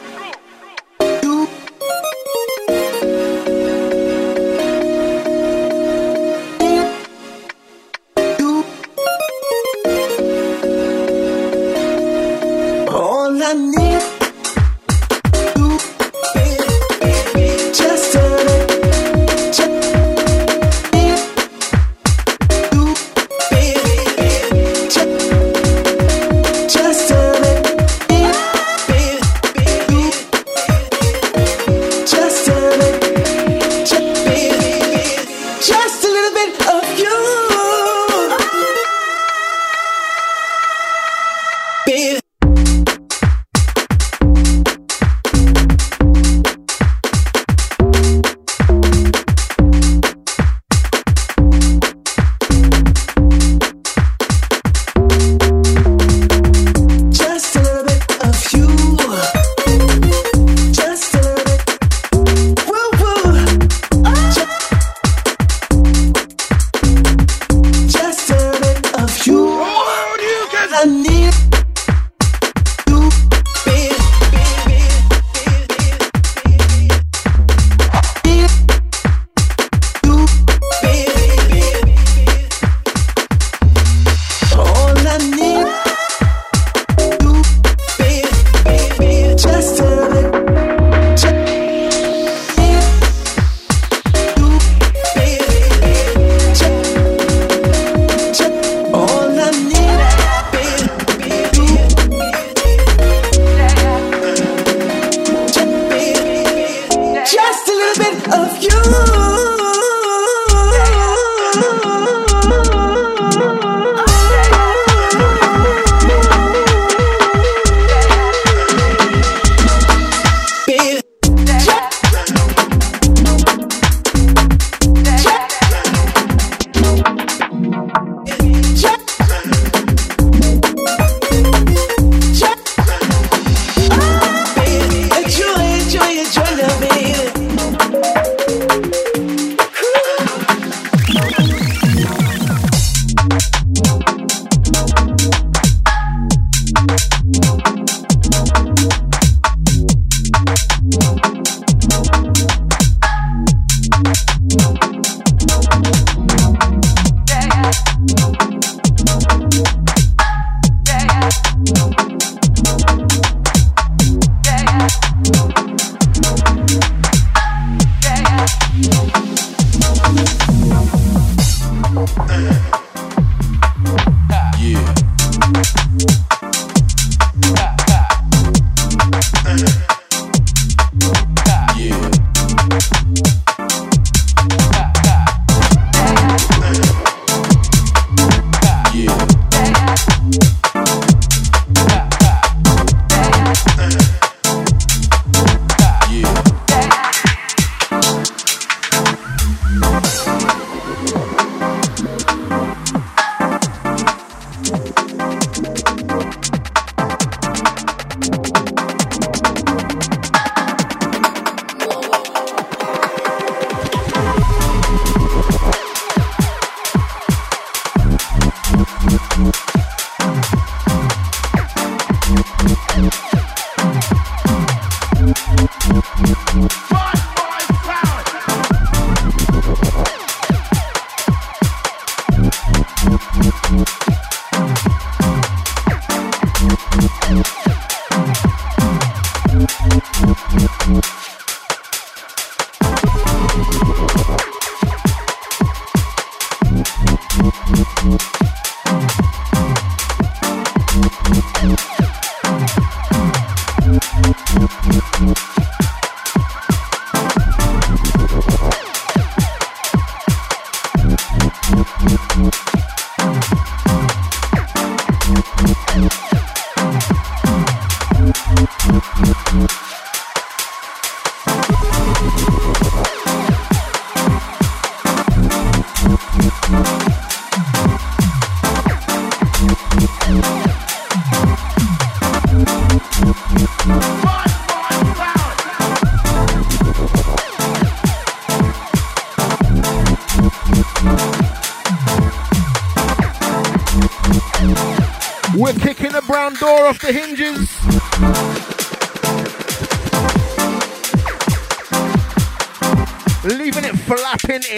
[13.54, 14.23] I need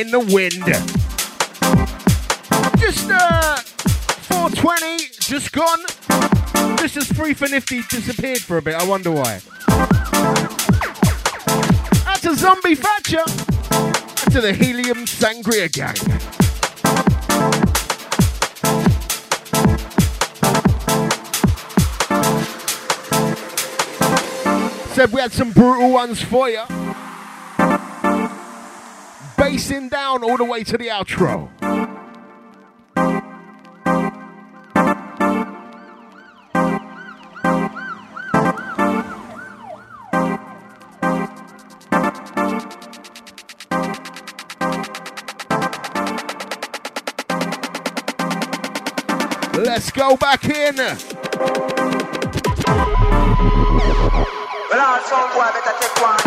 [0.06, 0.66] in the wind.
[2.78, 3.58] Just uh
[4.30, 5.80] 420, just gone.
[6.78, 8.76] Just as free for nifty disappeared for a bit.
[8.76, 9.42] I wonder why.
[12.06, 13.24] That's a zombie Thatcher.
[14.32, 15.96] To the helium sangria gang.
[24.94, 26.85] Said we had some brutal ones for you.
[29.56, 31.50] Down all the way to the outro.
[49.56, 50.76] Let's go back in.
[56.06, 56.25] Well,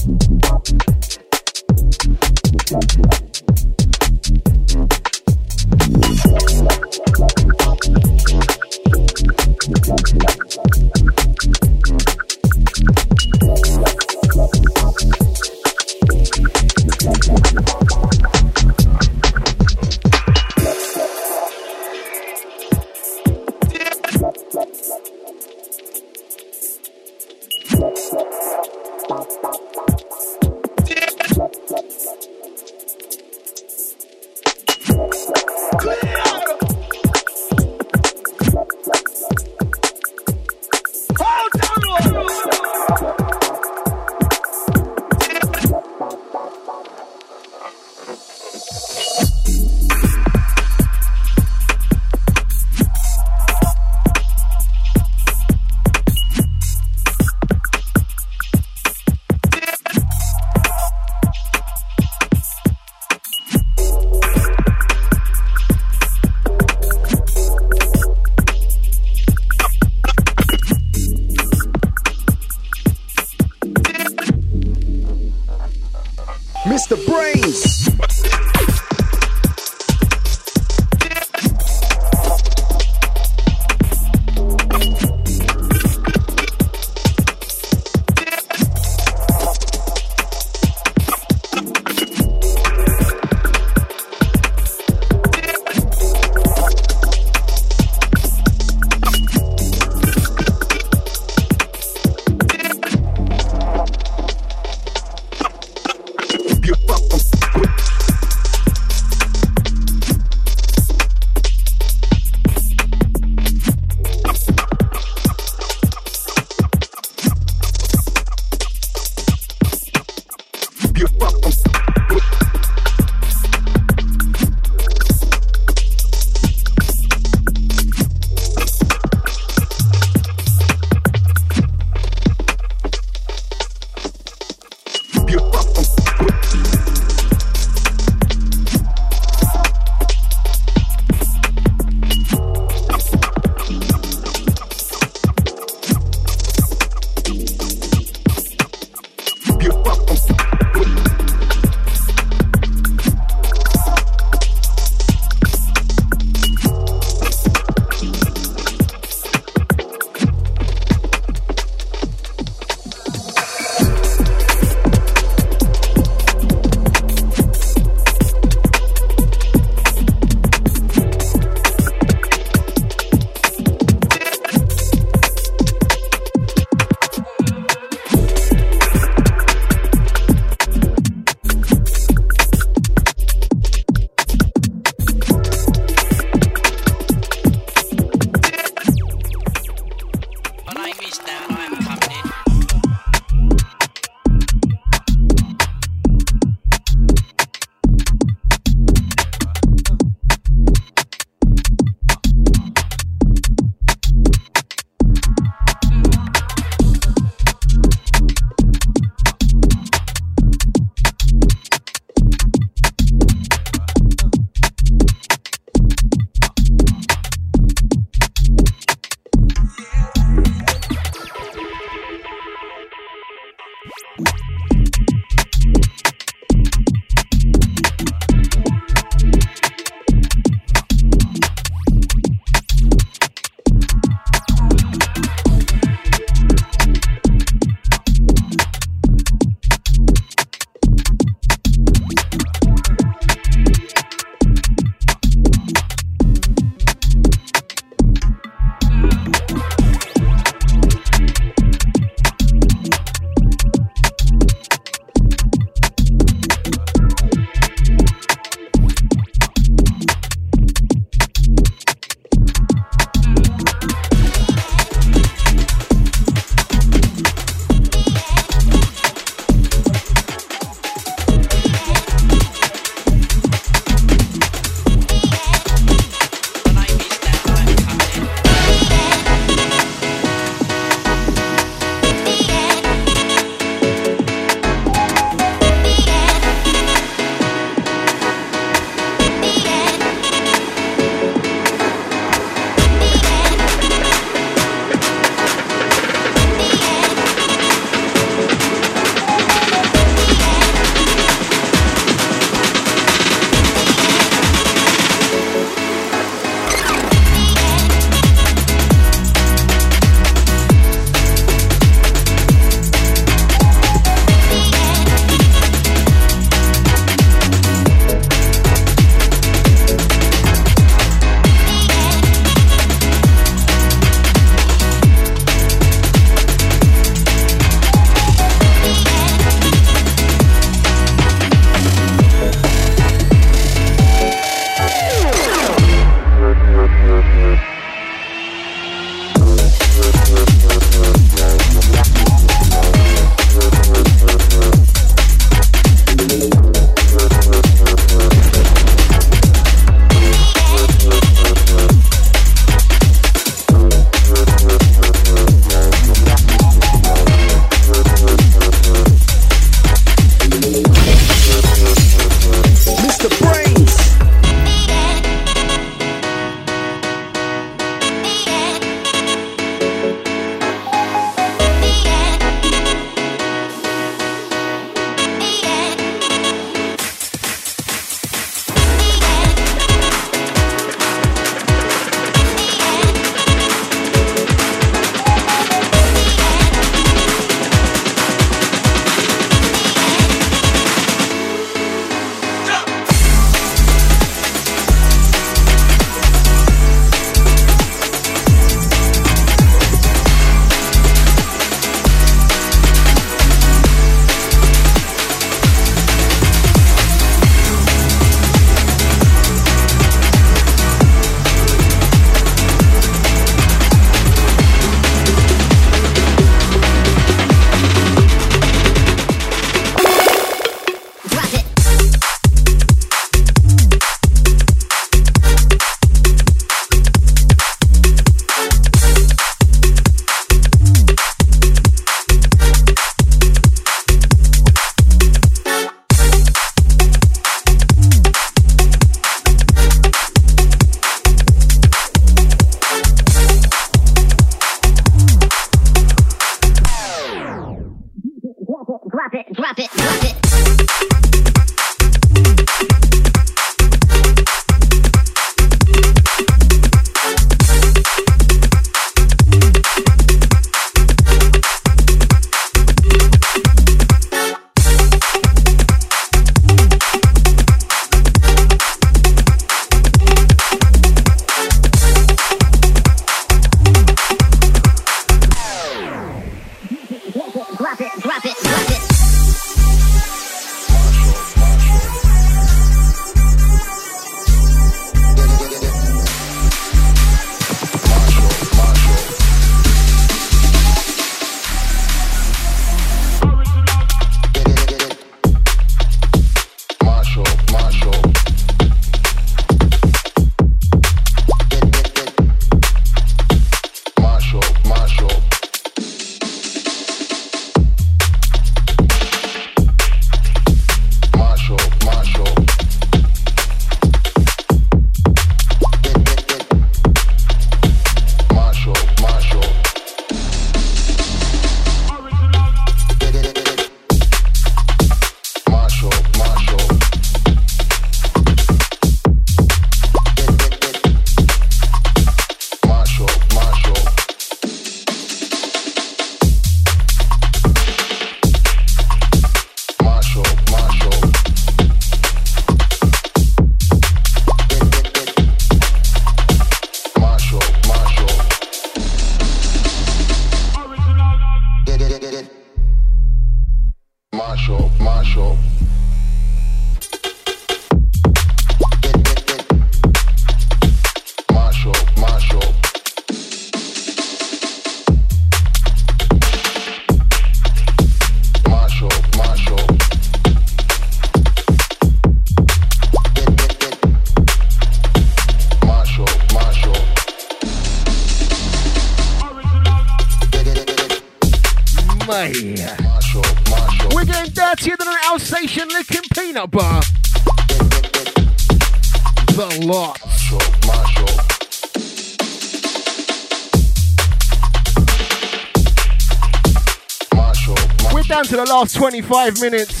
[598.78, 600.00] last 25 minutes.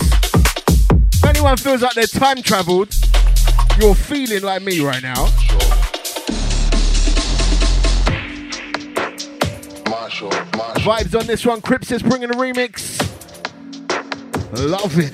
[1.12, 2.94] If anyone feels like they're time traveled,
[3.80, 5.24] you're feeling like me right now.
[9.90, 10.30] Marshall.
[10.30, 11.60] Vibes on this one.
[11.60, 13.00] Crips is bringing a remix.
[14.52, 15.12] Love it.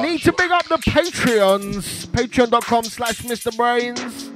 [0.00, 2.06] Need to big up the Patreons.
[2.06, 3.54] Patreon.com slash Mr.
[3.54, 4.30] Brains.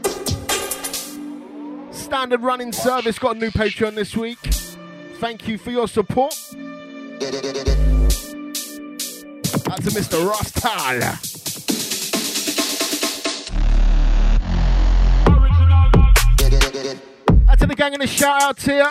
[1.96, 4.38] Standard running service got a new Patreon this week.
[5.18, 6.34] Thank you for your support.
[9.78, 10.28] That's to Mr.
[10.28, 10.70] Rostal.
[17.48, 18.86] Out to the gang in the shout out here.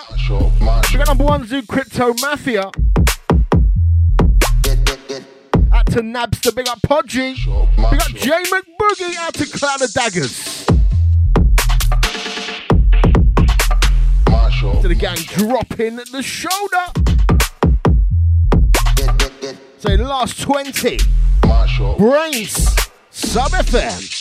[0.92, 2.72] We got number one Zoo Crypto Mafia.
[5.72, 7.36] Out to Nabster, big up Podgy.
[7.92, 10.66] We got Jay McBoogie out to Cloud of Daggers.
[14.82, 17.01] To the gang dropping the shoulder.
[19.82, 21.00] So last 20.
[21.98, 22.68] Brains.
[23.10, 24.21] Sub FM.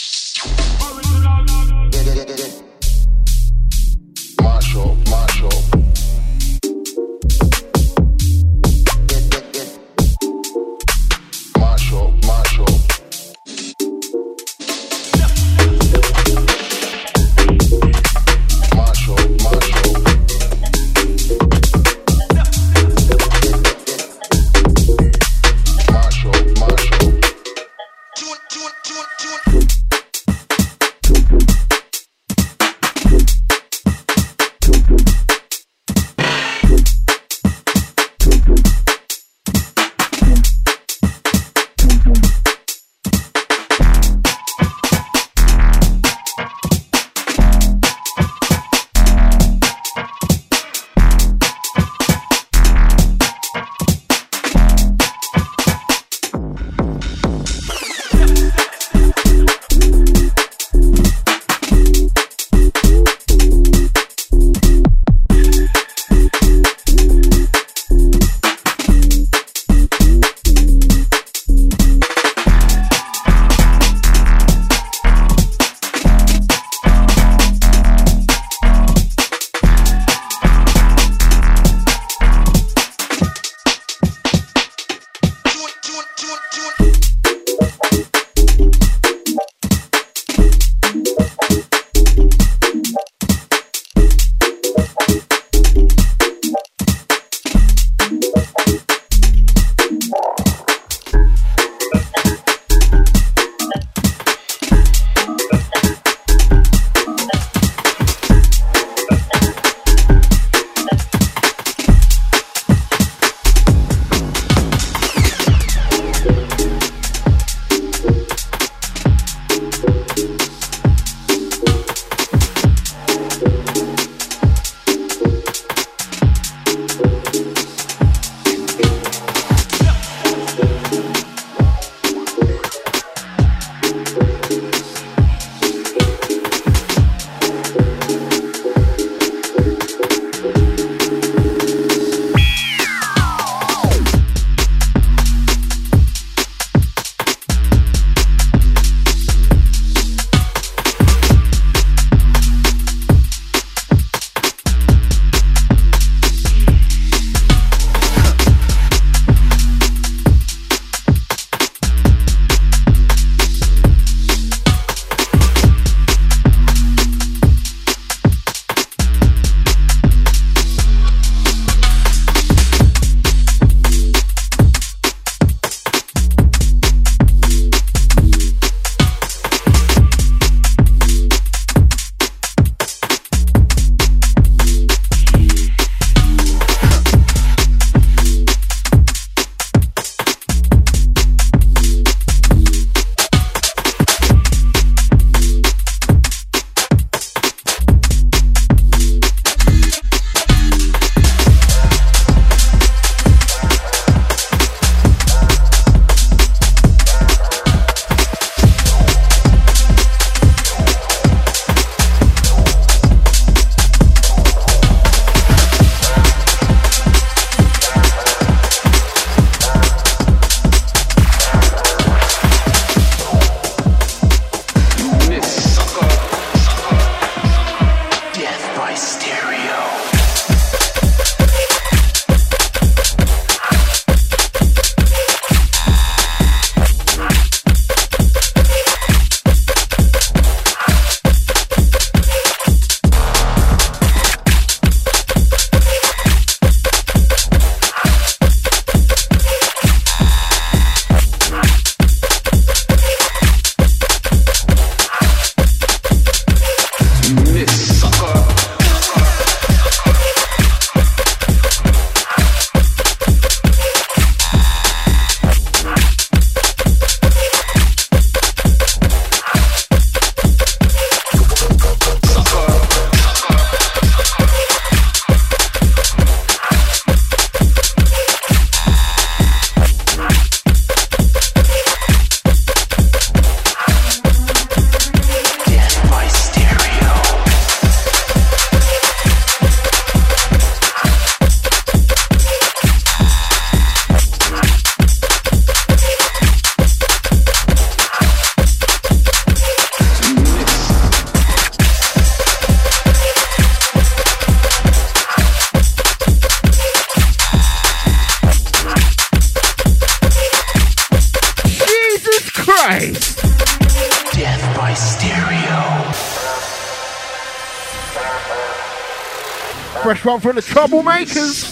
[320.91, 321.71] Troublemakers.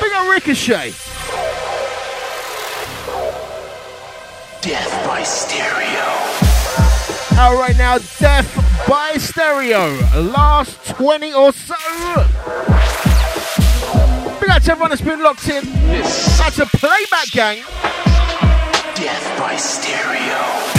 [0.00, 0.92] Big up Ricochet.
[4.62, 6.04] Death by stereo.
[7.40, 9.96] Out right now, Death by Stereo.
[10.30, 11.74] Last 20 or so.
[14.40, 15.64] Big up to everyone that's been locked in.
[15.90, 17.64] That's a playback gang.
[18.94, 20.75] Death by stereo.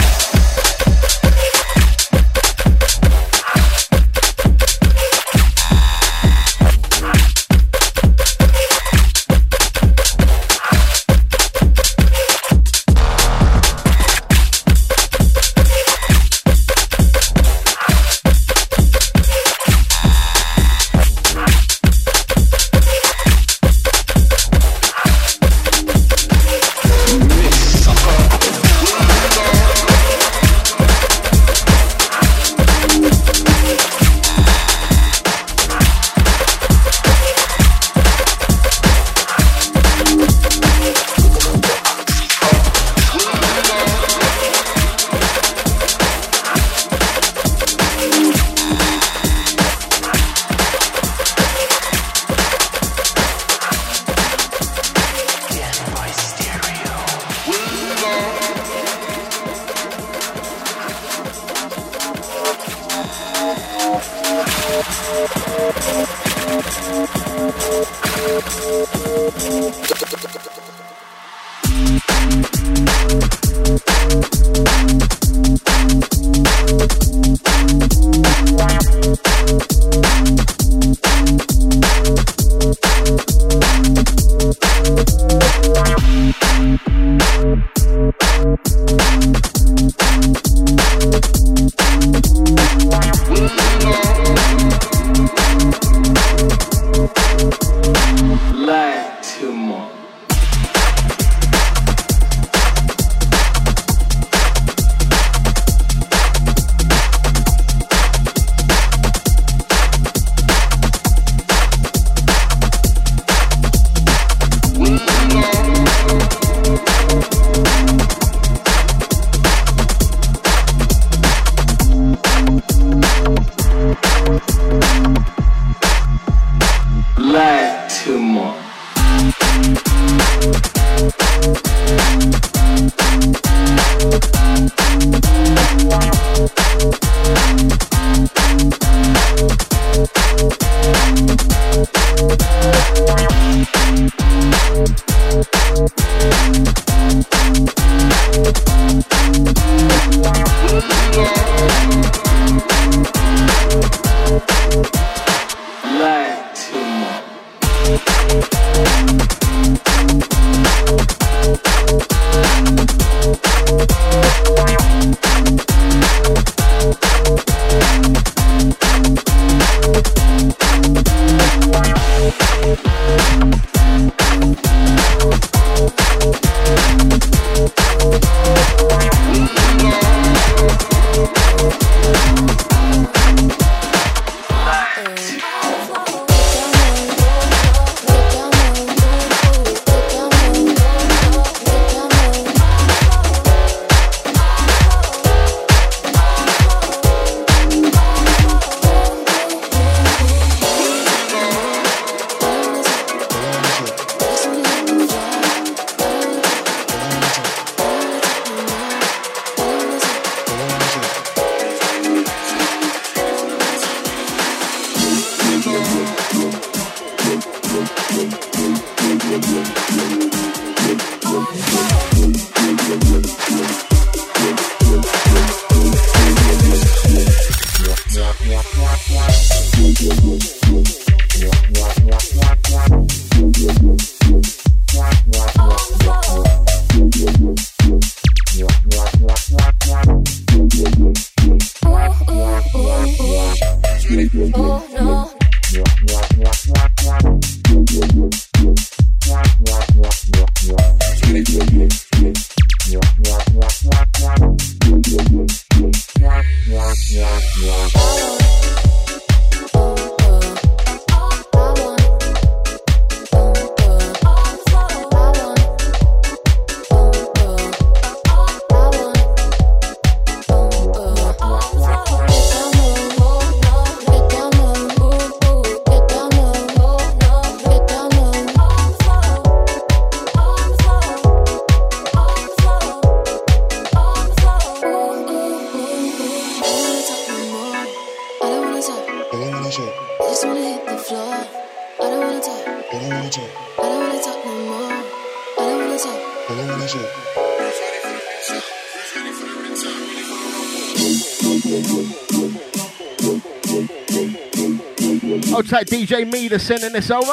[306.08, 307.32] DJ Meter sending this over.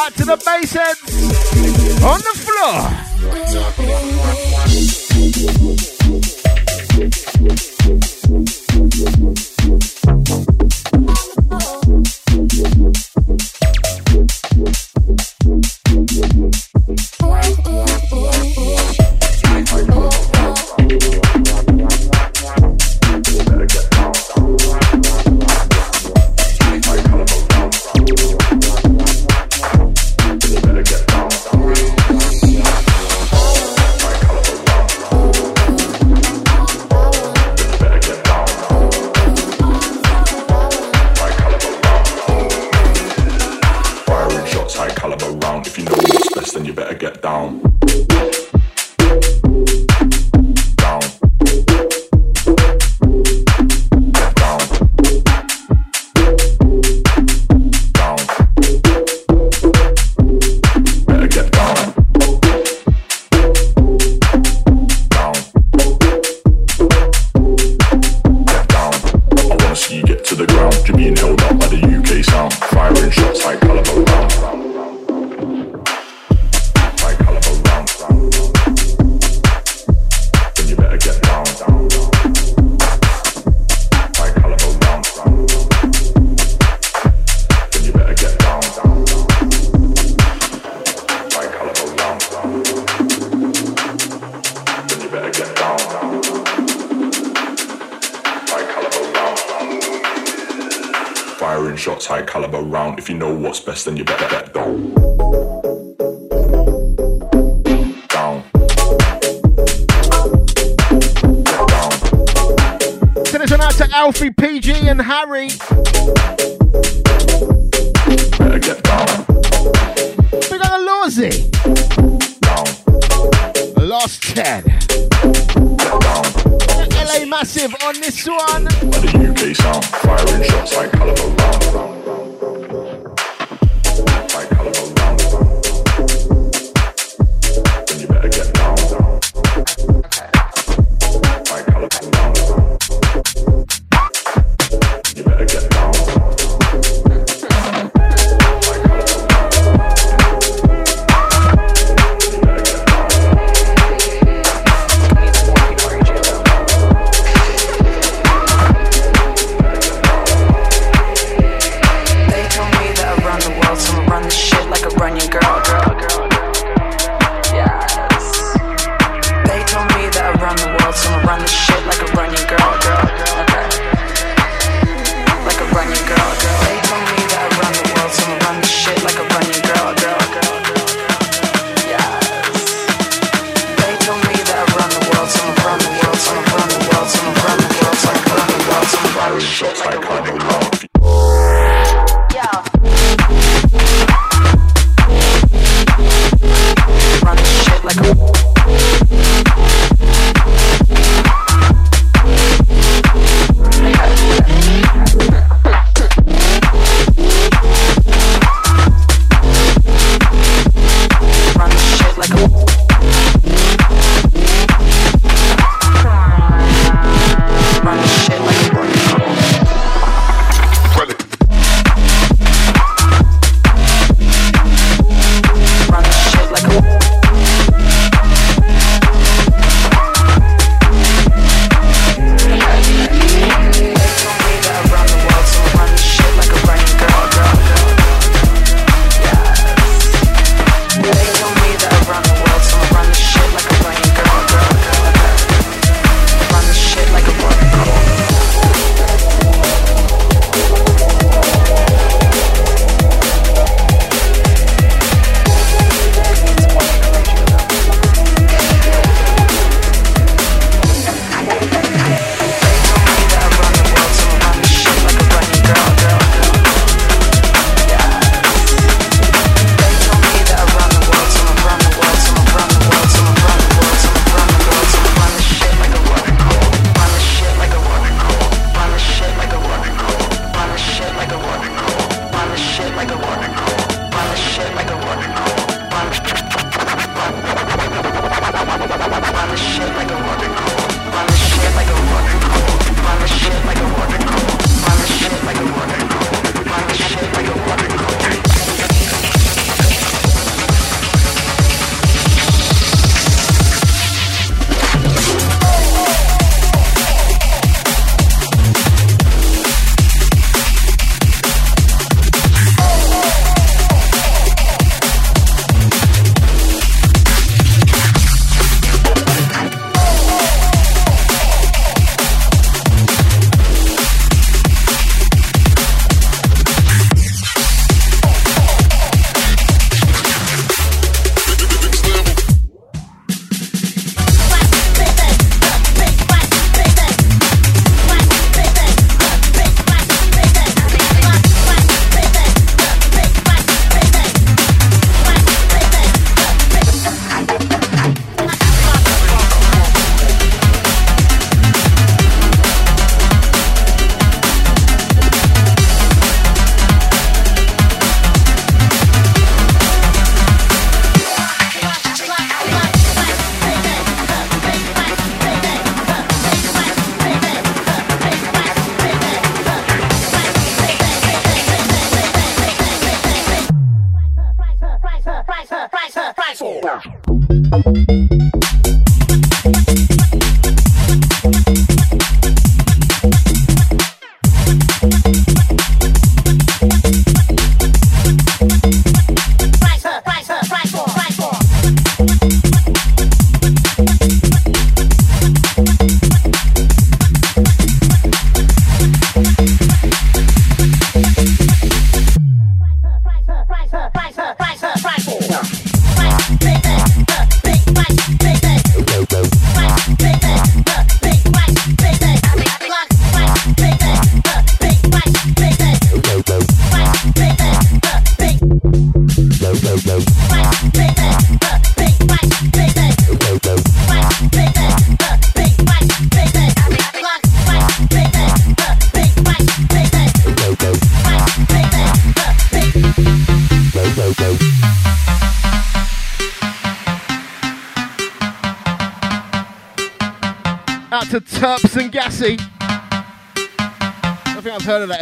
[0.00, 2.95] Out to the bass heads on the floor.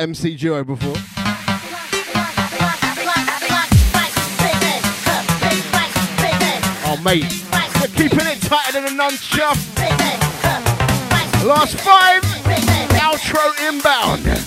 [0.05, 0.93] MC duo before.
[6.85, 7.25] Oh, mate.
[7.79, 9.57] They're keeping it tighter than a non-chuff.
[11.43, 12.23] Last five.
[13.01, 14.45] Outro inbound.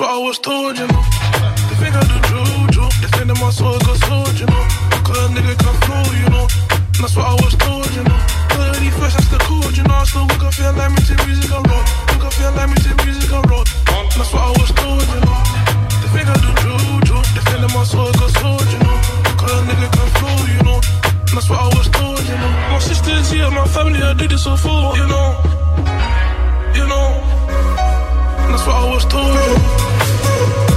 [0.00, 1.04] What I was told, you know.
[1.70, 2.82] They think I do juju.
[2.98, 4.64] They think that my soul got sold, you know.
[5.06, 6.46] Cause a nigga can flow, you know.
[6.98, 8.20] That's what I was told, you know.
[8.58, 9.94] 30 first, that's the code, you know.
[9.94, 11.84] I still wake up, feel like me to music and roll.
[12.10, 13.62] Wake up, feel like me to music and roll.
[14.18, 15.38] That's what I was told, you know.
[16.02, 17.16] They think I do juju.
[17.36, 18.98] They think that my soul got sold, you know.
[19.38, 20.78] Cause a nigga can flow, you know.
[21.30, 22.52] That's what I was told, you know.
[22.72, 25.54] My sisters here, my family, I did this all for, you know.
[28.54, 30.73] That's what I was told,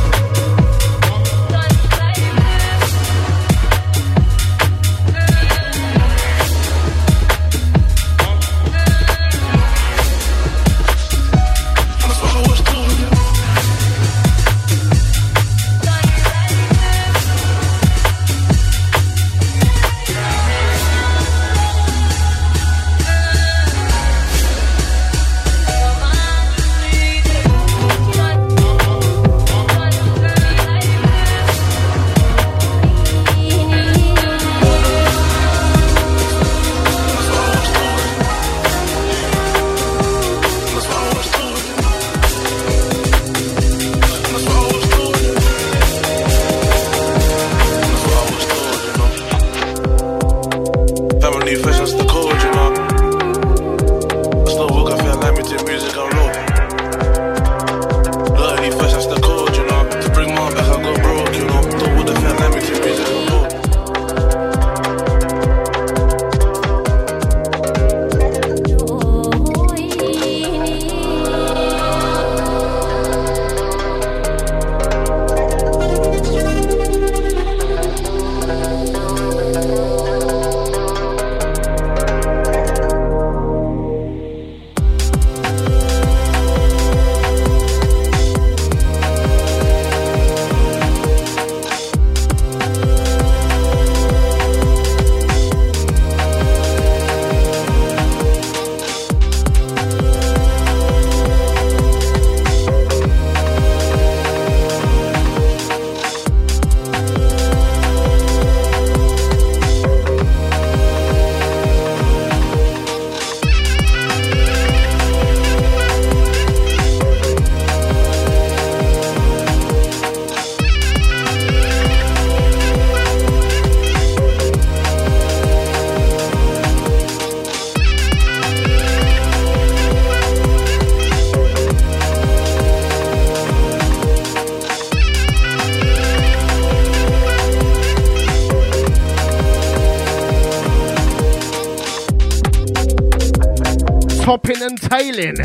[145.17, 145.37] Topping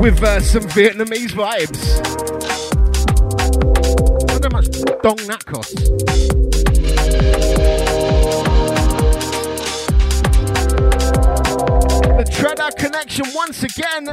[0.00, 2.00] with uh, some Vietnamese vibes.
[4.22, 4.70] I wonder how much
[5.02, 5.74] dong that costs.
[12.08, 14.08] The Treader connection once again.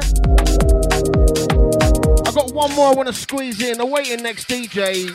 [2.26, 3.80] I've got one more I want to squeeze in.
[3.80, 5.06] Awaiting next DJ.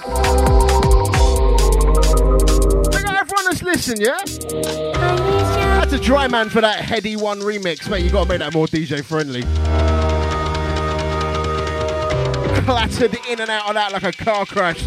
[2.92, 5.17] Big up everyone that's listening, yeah?
[5.88, 8.04] Out to Dry Man for that Headie One remix, mate.
[8.04, 9.44] You gotta make that more DJ friendly.
[12.66, 14.84] Clattered in and out of that like a car crash.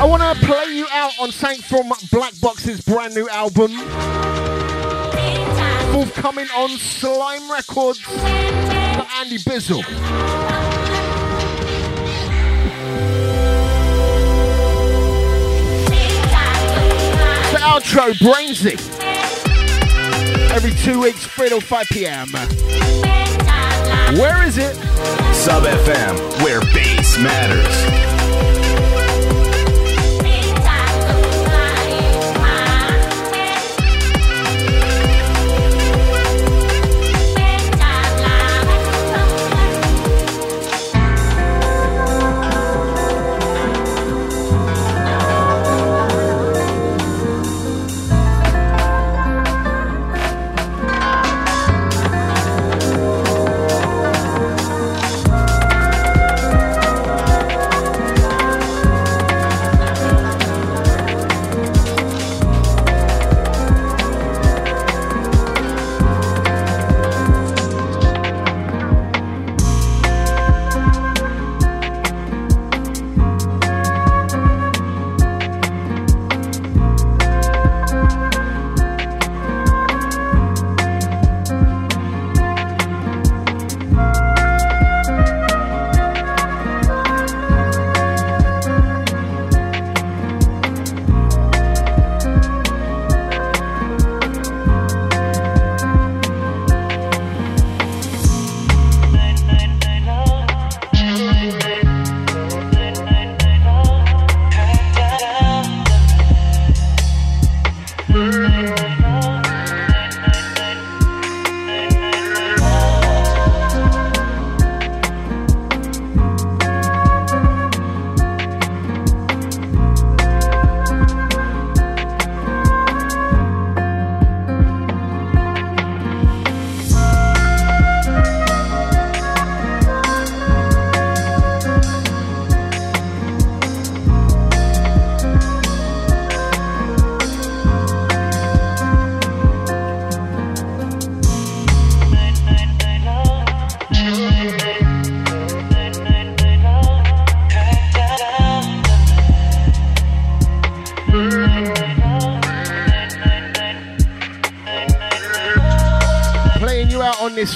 [0.00, 3.72] I want to play you out on something from Black Box's brand new album.
[5.92, 10.55] Forthcoming on Slime Records for Andy Bizzle.
[17.76, 18.74] Outro, Brainsy.
[20.50, 22.28] Every two weeks, 3 till 5 p.m.
[24.18, 24.74] Where is it?
[25.34, 28.15] Sub FM, where bass matters.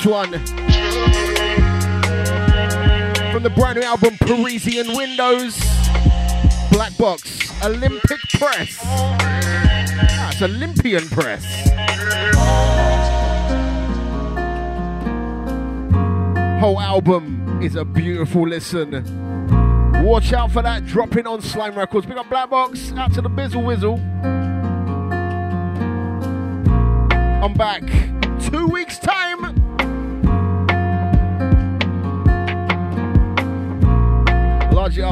[0.06, 0.30] One.
[3.32, 5.58] From the brand new album Parisian Windows.
[6.70, 7.50] Black Box.
[7.64, 8.78] Olympic Press.
[8.82, 11.44] Ah, That's Olympian Press.
[16.60, 19.04] Whole album is a beautiful listen.
[20.04, 22.06] Watch out for that dropping on Slime Records.
[22.06, 22.92] Big up Black Box.
[22.92, 23.98] Out to the Bizzle Whizzle.
[27.42, 28.09] I'm back.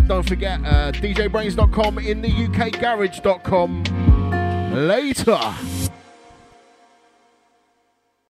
[0.09, 0.59] Don't forget.
[0.65, 3.85] Uh, DJBrains.com in the UK, Garage.com.
[4.73, 5.78] Later.